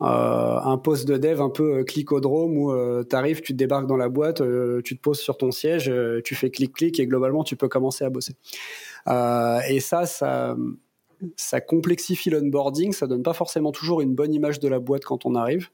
un 0.00 0.76
poste 0.76 1.08
de 1.08 1.16
dev 1.16 1.40
un 1.40 1.48
peu 1.48 1.84
clicodrome 1.84 2.58
où 2.58 2.70
tu 3.02 3.16
arrives, 3.16 3.40
tu 3.40 3.54
te 3.54 3.58
débarques 3.58 3.86
dans 3.86 3.96
la 3.96 4.10
boîte, 4.10 4.42
tu 4.84 4.94
te 4.94 5.00
poses 5.00 5.20
sur 5.20 5.38
ton 5.38 5.50
siège, 5.50 5.90
tu 6.22 6.34
fais 6.34 6.50
clic-clic 6.50 7.00
et 7.00 7.06
globalement, 7.06 7.44
tu 7.44 7.56
peux 7.56 7.68
commencer 7.68 8.04
à 8.04 8.10
bosser. 8.10 8.34
Euh, 9.08 9.60
et 9.70 9.80
ça, 9.80 10.04
ça, 10.04 10.54
ça 11.36 11.62
complexifie 11.62 12.28
l'onboarding, 12.28 12.92
ça 12.92 13.06
donne 13.06 13.22
pas 13.22 13.32
forcément 13.32 13.72
toujours 13.72 14.02
une 14.02 14.14
bonne 14.14 14.34
image 14.34 14.60
de 14.60 14.68
la 14.68 14.80
boîte 14.80 15.06
quand 15.06 15.24
on 15.24 15.34
arrive. 15.34 15.70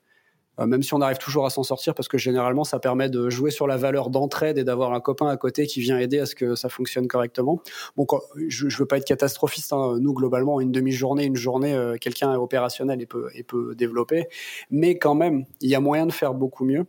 Euh, 0.61 0.67
même 0.67 0.83
si 0.83 0.93
on 0.95 1.01
arrive 1.01 1.19
toujours 1.19 1.47
à 1.47 1.51
s'en 1.51 1.63
sortir, 1.63 1.95
parce 1.95 2.09
que 2.09 2.19
généralement 2.19 2.65
ça 2.65 2.79
permet 2.79 3.09
de 3.09 3.31
jouer 3.31 3.51
sur 3.51 3.67
la 3.67 3.77
valeur 3.77 4.11
d'entraide 4.11 4.59
et 4.59 4.65
d'avoir 4.65 4.93
un 4.93 5.01
copain 5.01 5.29
à 5.29 5.37
côté 5.37 5.67
qui 5.67 5.81
vient 5.81 5.99
aider 5.99 6.19
à 6.19 6.27
ce 6.27 6.35
que 6.35 6.55
ça 6.55 6.69
fonctionne 6.69 7.09
correctement. 7.09 7.61
Bon, 7.97 8.07
je, 8.49 8.69
je 8.69 8.79
veux 8.79 8.87
pas 8.87 8.99
être 8.99 9.07
catastrophiste, 9.07 9.73
hein. 9.73 9.97
nous 10.01 10.13
globalement 10.13 10.61
une 10.61 10.71
demi-journée, 10.71 11.25
une 11.25 11.37
journée, 11.37 11.73
euh, 11.73 11.97
quelqu'un 11.99 12.33
est 12.33 12.37
opérationnel 12.37 13.01
et 13.01 13.07
peut, 13.07 13.31
et 13.35 13.43
peut 13.43 13.75
développer, 13.75 14.27
mais 14.71 14.99
quand 14.99 15.15
même 15.15 15.47
il 15.61 15.71
y 15.71 15.75
a 15.75 15.81
moyen 15.81 16.07
de 16.07 16.13
faire 16.13 16.35
beaucoup 16.35 16.65
mieux. 16.65 16.85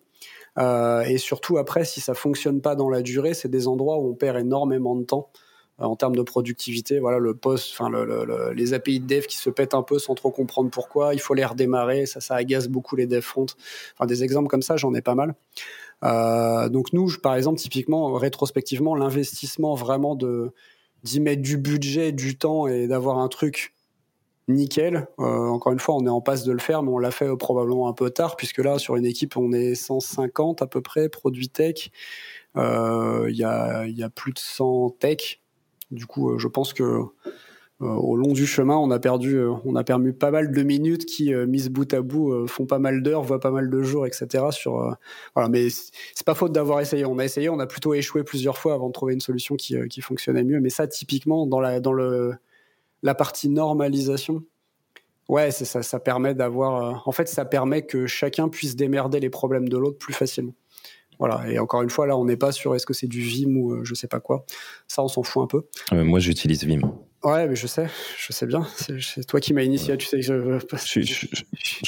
Euh, 0.60 1.02
et 1.02 1.18
surtout 1.18 1.58
après, 1.58 1.86
si 1.86 2.02
ça 2.02 2.14
fonctionne 2.14 2.62
pas 2.62 2.76
dans 2.76 2.90
la 2.90 3.02
durée, 3.02 3.34
c'est 3.34 3.50
des 3.50 3.68
endroits 3.68 3.98
où 3.98 4.12
on 4.12 4.14
perd 4.14 4.38
énormément 4.38 4.96
de 4.96 5.04
temps. 5.04 5.30
Euh, 5.82 5.86
en 5.86 5.96
termes 5.96 6.16
de 6.16 6.22
productivité. 6.22 7.00
Voilà, 7.00 7.18
le 7.18 7.34
poste, 7.34 7.72
enfin 7.74 7.90
le, 7.90 8.52
les 8.54 8.74
API 8.74 9.00
de 9.00 9.08
dev 9.08 9.26
qui 9.26 9.38
se 9.38 9.50
pètent 9.50 9.74
un 9.74 9.82
peu 9.82 9.98
sans 9.98 10.14
trop 10.14 10.30
comprendre 10.30 10.70
pourquoi. 10.70 11.16
Il 11.16 11.20
faut 11.20 11.34
les 11.34 11.46
redémarrer. 11.46 12.06
Ça, 12.06 12.22
ça 12.22 12.36
agace 12.36 12.68
beaucoup 12.68 12.96
les 12.96 13.08
dev 13.08 13.22
front. 13.22 13.48
Enfin, 13.96 14.06
des 14.06 14.24
exemples 14.24 14.50
comme 14.50 14.62
ça, 14.62 14.78
j'en 14.78 14.94
ai 14.94 15.02
pas 15.02 15.16
mal. 15.16 15.34
Euh, 16.04 16.70
donc 16.70 16.94
nous, 16.94 17.10
par 17.22 17.36
exemple, 17.36 17.60
typiquement, 17.60 18.14
rétrospectivement, 18.14 18.96
l'investissement 18.96 19.74
vraiment 19.76 20.16
de 20.16 20.52
d'y 21.04 21.20
mettre 21.20 21.42
du 21.42 21.58
budget, 21.58 22.12
du 22.14 22.38
temps 22.38 22.68
et 22.68 22.88
d'avoir 22.88 23.18
un 23.18 23.28
truc 23.28 23.74
nickel. 24.48 25.08
Euh, 25.20 25.48
encore 25.48 25.74
une 25.74 25.80
fois, 25.80 25.96
on 25.96 26.06
est 26.06 26.10
en 26.10 26.22
passe 26.22 26.44
de 26.44 26.52
le 26.52 26.60
faire, 26.60 26.84
mais 26.84 26.92
on 26.92 27.00
l'a 27.00 27.12
fait 27.12 27.36
probablement 27.38 27.90
un 27.90 27.94
peu 27.94 28.10
tard, 28.10 28.36
puisque 28.38 28.60
là, 28.60 28.78
sur 28.80 28.96
une 28.96 29.06
équipe, 29.06 29.38
on 29.38 29.52
est 29.54 29.76
150 29.76 30.62
à 30.62 30.68
peu 30.68 30.82
près, 30.82 31.10
produits 31.10 31.50
tech. 31.50 31.90
Il 32.56 33.36
y, 33.36 33.44
a, 33.44 33.86
y, 33.88 34.04
a, 34.04 34.10
plus 34.10 34.34
de 34.34 34.40
100 34.40 34.92
tech. 35.00 35.43
Du 35.94 36.06
coup, 36.06 36.32
euh, 36.32 36.40
je 36.40 36.48
pense 36.48 36.74
que 36.74 36.84
euh, 36.84 37.88
au 37.88 38.16
long 38.16 38.34
du 38.34 38.46
chemin, 38.46 38.76
on 38.78 38.92
a 38.92 39.00
perdu, 39.00 39.36
euh, 39.36 39.54
on 39.66 39.76
a 39.76 39.84
perdu 39.84 40.14
pas 40.14 40.32
mal 40.32 40.52
de 40.52 40.64
minutes 40.64 41.06
qui, 41.06 41.34
mises 41.34 41.70
bout 41.70 41.92
à 41.94 42.02
bout, 42.02 42.48
font 42.48 42.66
pas 42.66 42.80
mal 42.80 43.04
d'heures, 43.04 43.24
voient 43.24 43.40
pas 43.40 43.52
mal 43.52 43.70
de 43.70 43.82
jours, 43.84 44.06
etc. 44.06 44.46
Sur, 44.52 44.96
voilà, 45.36 45.50
mais 45.50 45.70
c'est 45.70 46.26
pas 46.26 46.36
faute 46.36 46.52
d'avoir 46.52 46.80
essayé. 46.82 47.06
On 47.06 47.20
a 47.20 47.26
essayé, 47.26 47.50
on 47.50 47.60
a 47.60 47.68
plutôt 47.68 47.94
échoué 47.94 48.24
plusieurs 48.24 48.58
fois 48.58 48.74
avant 48.74 48.88
de 48.88 48.94
trouver 48.94 49.14
une 49.14 49.22
solution 49.22 49.56
qui, 49.56 49.76
qui 49.90 50.02
fonctionnait 50.02 50.44
mieux. 50.44 50.60
Mais 50.60 50.70
ça, 50.70 50.88
typiquement, 50.88 51.46
dans 51.46 51.60
la, 51.60 51.80
dans 51.80 51.94
le, 51.94 52.34
la 53.04 53.16
partie 53.16 53.50
normalisation, 53.50 54.44
ouais, 55.30 55.52
ça, 55.52 55.84
ça 55.84 56.00
permet 56.00 56.34
d'avoir. 56.34 57.08
en 57.08 57.12
fait, 57.12 57.28
ça 57.28 57.46
permet 57.46 57.86
que 57.86 58.08
chacun 58.08 58.50
puisse 58.50 58.76
démerder 58.76 59.20
les 59.20 59.30
problèmes 59.30 59.70
de 59.70 59.78
l'autre 59.78 59.98
plus 59.98 60.14
facilement. 60.14 60.54
Voilà. 61.20 61.50
Et 61.50 61.60
encore 61.60 61.82
une 61.82 61.90
fois, 61.90 62.08
là, 62.08 62.18
on 62.18 62.26
n'est 62.26 62.38
pas 62.38 62.52
sur 62.52 62.76
est-ce 62.76 62.86
que 62.86 62.94
c'est 62.94 63.08
du 63.08 63.22
Vim 63.22 63.56
ou 63.56 63.74
euh, 63.74 63.84
je 63.84 63.94
sais 63.94 64.08
pas 64.08 64.20
quoi. 64.20 64.46
Ça, 64.88 65.04
on 65.04 65.08
s'en 65.08 65.24
fout 65.24 65.44
un 65.44 65.48
peu. 65.48 65.64
Euh, 65.94 66.04
moi, 66.04 66.20
j'utilise 66.20 66.64
Vim. 66.64 66.82
Ouais, 67.24 67.48
mais 67.48 67.56
je 67.56 67.68
sais, 67.68 67.88
je 68.18 68.34
sais 68.34 68.46
bien. 68.46 68.68
C'est 68.76 69.26
toi 69.26 69.40
qui 69.40 69.54
m'as 69.54 69.64
initié. 69.64 69.96
Tu 69.96 70.08
sais 70.08 70.18
que 70.18 70.24
je, 70.24 70.60
je, 70.76 71.00
je, 71.02 71.28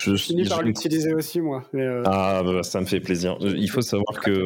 je, 0.01 0.15
finis 0.15 0.47
par 0.47 0.61
l'utiliser 0.61 1.13
aussi, 1.13 1.41
moi. 1.41 1.65
Euh, 1.75 2.03
ah, 2.05 2.41
bah, 2.41 2.63
ça 2.63 2.79
me 2.79 2.85
fait 2.85 3.01
plaisir. 3.01 3.37
Il 3.41 3.69
faut 3.69 3.81
savoir 3.81 4.21
que 4.21 4.41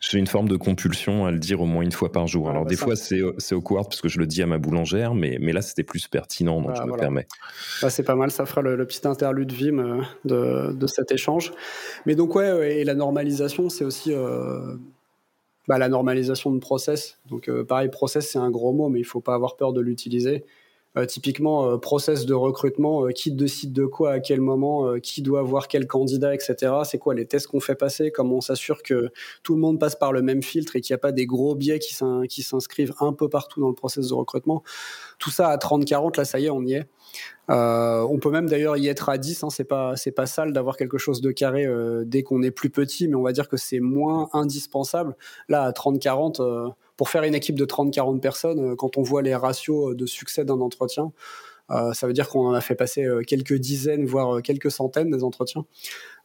j'ai 0.00 0.18
une 0.18 0.26
forme 0.26 0.48
de 0.48 0.56
compulsion 0.56 1.26
à 1.26 1.30
le 1.30 1.38
dire 1.38 1.60
au 1.60 1.66
moins 1.66 1.82
une 1.82 1.92
fois 1.92 2.10
par 2.12 2.26
jour. 2.26 2.48
Alors, 2.48 2.64
bah, 2.64 2.70
des 2.70 2.76
fois, 2.76 2.96
c'est 2.96 3.20
awkward 3.52 3.88
parce 3.88 4.00
que 4.00 4.08
je 4.08 4.18
le 4.18 4.26
dis 4.26 4.42
à 4.42 4.46
ma 4.46 4.56
boulangère, 4.56 5.14
mais, 5.14 5.36
mais 5.38 5.52
là, 5.52 5.60
c'était 5.60 5.84
plus 5.84 6.08
pertinent, 6.08 6.62
donc 6.62 6.72
ah, 6.74 6.82
je 6.82 6.90
me 6.90 6.96
permets. 6.96 7.26
Bah, 7.82 7.90
c'est 7.90 8.02
pas 8.02 8.14
mal, 8.14 8.30
ça 8.30 8.46
fera 8.46 8.62
le, 8.62 8.86
petit 8.86 9.06
interlude 9.06 9.52
Vim 9.52 10.02
de, 10.24 10.72
de, 10.72 10.86
cet 10.86 11.12
échange. 11.12 11.52
Mais 12.06 12.14
donc, 12.14 12.34
ouais, 12.36 12.78
et 12.80 12.84
la 12.84 12.94
normalisation, 12.94 13.68
c'est 13.68 13.84
aussi. 13.84 14.14
Euh, 14.14 14.76
bah, 15.68 15.78
la 15.78 15.88
normalisation 15.88 16.52
de 16.52 16.58
process. 16.58 17.18
Donc 17.28 17.48
euh, 17.48 17.64
pareil, 17.64 17.88
process 17.88 18.30
c'est 18.30 18.38
un 18.38 18.50
gros 18.50 18.72
mot, 18.72 18.88
mais 18.88 19.00
il 19.00 19.04
faut 19.04 19.20
pas 19.20 19.34
avoir 19.34 19.56
peur 19.56 19.72
de 19.72 19.80
l'utiliser. 19.80 20.44
Euh, 20.96 21.06
typiquement, 21.06 21.66
euh, 21.66 21.76
process 21.76 22.26
de 22.26 22.34
recrutement, 22.34 23.06
qui 23.08 23.32
décide 23.32 23.72
de 23.72 23.84
quoi, 23.84 24.12
à 24.12 24.20
quel 24.20 24.40
moment, 24.40 24.98
qui 25.00 25.22
doit 25.22 25.42
voir 25.42 25.68
quel 25.68 25.86
candidat, 25.86 26.34
etc. 26.34 26.72
C'est 26.84 26.98
quoi 26.98 27.14
les 27.14 27.26
tests 27.26 27.46
qu'on 27.48 27.60
fait 27.60 27.74
passer? 27.74 28.10
Comment 28.10 28.36
on 28.36 28.40
s'assure 28.40 28.82
que 28.82 29.10
tout 29.42 29.54
le 29.54 29.60
monde 29.60 29.78
passe 29.78 29.96
par 29.96 30.12
le 30.12 30.22
même 30.22 30.42
filtre 30.42 30.76
et 30.76 30.80
qu'il 30.80 30.92
n'y 30.94 30.96
a 30.96 30.98
pas 30.98 31.12
des 31.12 31.26
gros 31.26 31.54
biais 31.54 31.78
qui 31.78 32.42
s'inscrivent 32.42 32.94
un 33.00 33.12
peu 33.12 33.28
partout 33.28 33.60
dans 33.60 33.68
le 33.68 33.74
process 33.74 34.08
de 34.08 34.14
recrutement? 34.14 34.62
Tout 35.18 35.30
ça 35.30 35.48
à 35.48 35.56
30-40, 35.56 36.16
là 36.16 36.24
ça 36.24 36.38
y 36.38 36.46
est, 36.46 36.50
on 36.50 36.62
y 36.62 36.74
est. 36.74 36.86
Euh, 37.48 38.00
on 38.10 38.18
peut 38.18 38.30
même 38.30 38.48
d'ailleurs 38.48 38.76
y 38.76 38.88
être 38.88 39.08
à 39.08 39.18
10, 39.18 39.44
hein, 39.44 39.48
c'est 39.50 39.64
pas 39.64 40.26
sale 40.26 40.52
d'avoir 40.52 40.76
quelque 40.76 40.98
chose 40.98 41.20
de 41.20 41.30
carré 41.30 41.64
euh, 41.64 42.02
dès 42.04 42.22
qu'on 42.22 42.42
est 42.42 42.50
plus 42.50 42.70
petit, 42.70 43.06
mais 43.08 43.14
on 43.14 43.22
va 43.22 43.32
dire 43.32 43.48
que 43.48 43.56
c'est 43.56 43.80
moins 43.80 44.28
indispensable. 44.32 45.16
Là, 45.48 45.62
à 45.62 45.70
30-40, 45.70 46.40
euh, 46.40 46.68
pour 46.96 47.08
faire 47.08 47.24
une 47.24 47.34
équipe 47.34 47.56
de 47.56 47.64
30-40 47.64 48.20
personnes, 48.20 48.76
quand 48.76 48.96
on 48.96 49.02
voit 49.02 49.22
les 49.22 49.34
ratios 49.34 49.94
de 49.94 50.06
succès 50.06 50.44
d'un 50.44 50.60
entretien, 50.60 51.12
ça 51.68 52.06
veut 52.06 52.12
dire 52.12 52.28
qu'on 52.28 52.46
en 52.46 52.52
a 52.52 52.60
fait 52.60 52.76
passer 52.76 53.06
quelques 53.26 53.54
dizaines, 53.54 54.06
voire 54.06 54.40
quelques 54.40 54.70
centaines 54.70 55.10
des 55.10 55.24
entretiens. 55.24 55.64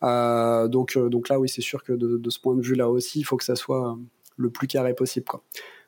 donc, 0.02 0.98
donc 0.98 1.30
là, 1.30 1.40
oui, 1.40 1.50
c'est 1.50 1.62
sûr 1.62 1.84
que 1.84 1.94
de, 1.94 2.30
ce 2.30 2.40
point 2.40 2.56
de 2.56 2.62
vue-là 2.62 2.90
aussi, 2.90 3.20
il 3.20 3.24
faut 3.24 3.38
que 3.38 3.44
ça 3.44 3.56
soit 3.56 3.98
le 4.38 4.50
plus 4.50 4.68
carré 4.68 4.94
possible. 4.94 5.26
Quoi. 5.26 5.42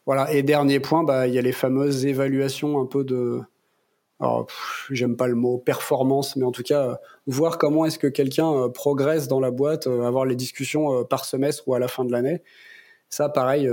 Voilà. 0.05 0.33
Et 0.33 0.43
dernier 0.43 0.79
point, 0.79 1.03
bah, 1.03 1.27
il 1.27 1.33
y 1.33 1.39
a 1.39 1.41
les 1.41 1.51
fameuses 1.51 2.05
évaluations 2.05 2.79
un 2.79 2.85
peu 2.85 3.03
de 3.03 3.41
alors 4.19 4.47
j'aime 4.89 5.17
pas 5.17 5.27
le 5.27 5.35
mot 5.35 5.57
performance, 5.57 6.35
mais 6.37 6.45
en 6.45 6.51
tout 6.51 6.63
cas, 6.63 6.99
voir 7.27 7.57
comment 7.57 7.85
est-ce 7.85 7.99
que 7.99 8.07
quelqu'un 8.07 8.51
euh, 8.53 8.69
progresse 8.69 9.27
dans 9.27 9.39
la 9.41 9.51
boîte, 9.51 9.87
euh, 9.87 10.03
avoir 10.03 10.25
les 10.25 10.35
discussions 10.35 10.93
euh, 10.93 11.03
par 11.03 11.25
semestre 11.25 11.67
ou 11.67 11.73
à 11.73 11.79
la 11.79 11.89
fin 11.89 12.05
de 12.05 12.11
l'année. 12.11 12.41
Ça, 13.09 13.27
pareil, 13.29 13.69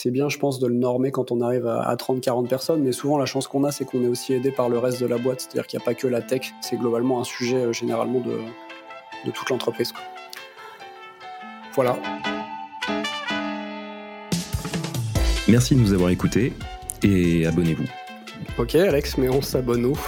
c'est 0.00 0.12
bien, 0.12 0.28
je 0.28 0.38
pense, 0.38 0.60
de 0.60 0.68
le 0.68 0.76
normer 0.76 1.10
quand 1.10 1.32
on 1.32 1.40
arrive 1.40 1.66
à, 1.66 1.92
30-40 1.96 2.46
personnes, 2.46 2.84
mais 2.84 2.92
souvent 2.92 3.18
la 3.18 3.26
chance 3.26 3.48
qu'on 3.48 3.64
a, 3.64 3.72
c'est 3.72 3.84
qu'on 3.84 4.00
est 4.04 4.06
aussi 4.06 4.32
aidé 4.32 4.52
par 4.52 4.68
le 4.68 4.78
reste 4.78 5.00
de 5.00 5.06
la 5.06 5.18
boîte, 5.18 5.40
c'est-à-dire 5.40 5.66
qu'il 5.66 5.76
n'y 5.76 5.82
a 5.82 5.86
pas 5.86 5.94
que 5.94 6.06
la 6.06 6.22
tech, 6.22 6.52
c'est 6.60 6.76
globalement 6.76 7.20
un 7.20 7.24
sujet 7.24 7.72
généralement 7.72 8.20
de, 8.20 8.38
de 9.26 9.30
toute 9.32 9.50
l'entreprise. 9.50 9.92
Voilà. 11.74 11.98
Merci 15.48 15.74
de 15.74 15.80
nous 15.80 15.92
avoir 15.92 16.10
écoutés 16.10 16.52
et 17.02 17.44
abonnez-vous. 17.46 17.86
Ok 18.56 18.76
Alex, 18.76 19.18
mais 19.18 19.28
on 19.28 19.42
s'abonne 19.42 19.84
où? 19.84 19.98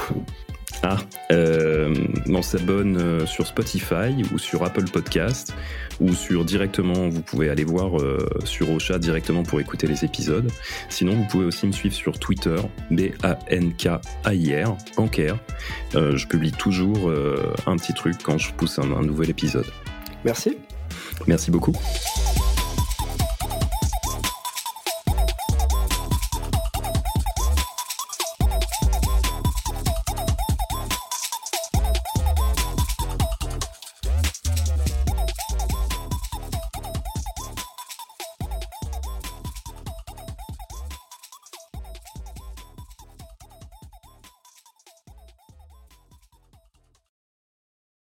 Ah, 0.82 0.96
euh, 1.30 1.94
on 2.28 2.42
s'abonne 2.42 2.96
euh, 2.96 3.26
sur 3.26 3.46
Spotify 3.46 4.24
ou 4.32 4.38
sur 4.38 4.64
Apple 4.64 4.84
Podcast 4.84 5.54
ou 6.00 6.14
sur 6.14 6.44
directement, 6.44 7.08
vous 7.10 7.20
pouvez 7.20 7.50
aller 7.50 7.64
voir 7.64 8.00
euh, 8.00 8.26
sur 8.44 8.70
Ocha 8.70 8.98
directement 8.98 9.42
pour 9.42 9.60
écouter 9.60 9.86
les 9.86 10.04
épisodes. 10.04 10.50
Sinon, 10.88 11.14
vous 11.16 11.26
pouvez 11.26 11.44
aussi 11.44 11.66
me 11.66 11.72
suivre 11.72 11.94
sur 11.94 12.18
Twitter, 12.18 12.56
B-A-N-K-A-I-R, 12.90 14.76
Bancaire. 14.96 15.38
je 15.94 16.26
publie 16.26 16.52
toujours 16.52 17.12
un 17.66 17.76
petit 17.76 17.92
truc 17.92 18.16
quand 18.22 18.38
je 18.38 18.52
pousse 18.54 18.78
un 18.78 19.02
nouvel 19.02 19.28
épisode. 19.30 19.66
Merci. 20.24 20.56
Merci 21.26 21.50
beaucoup. 21.50 21.76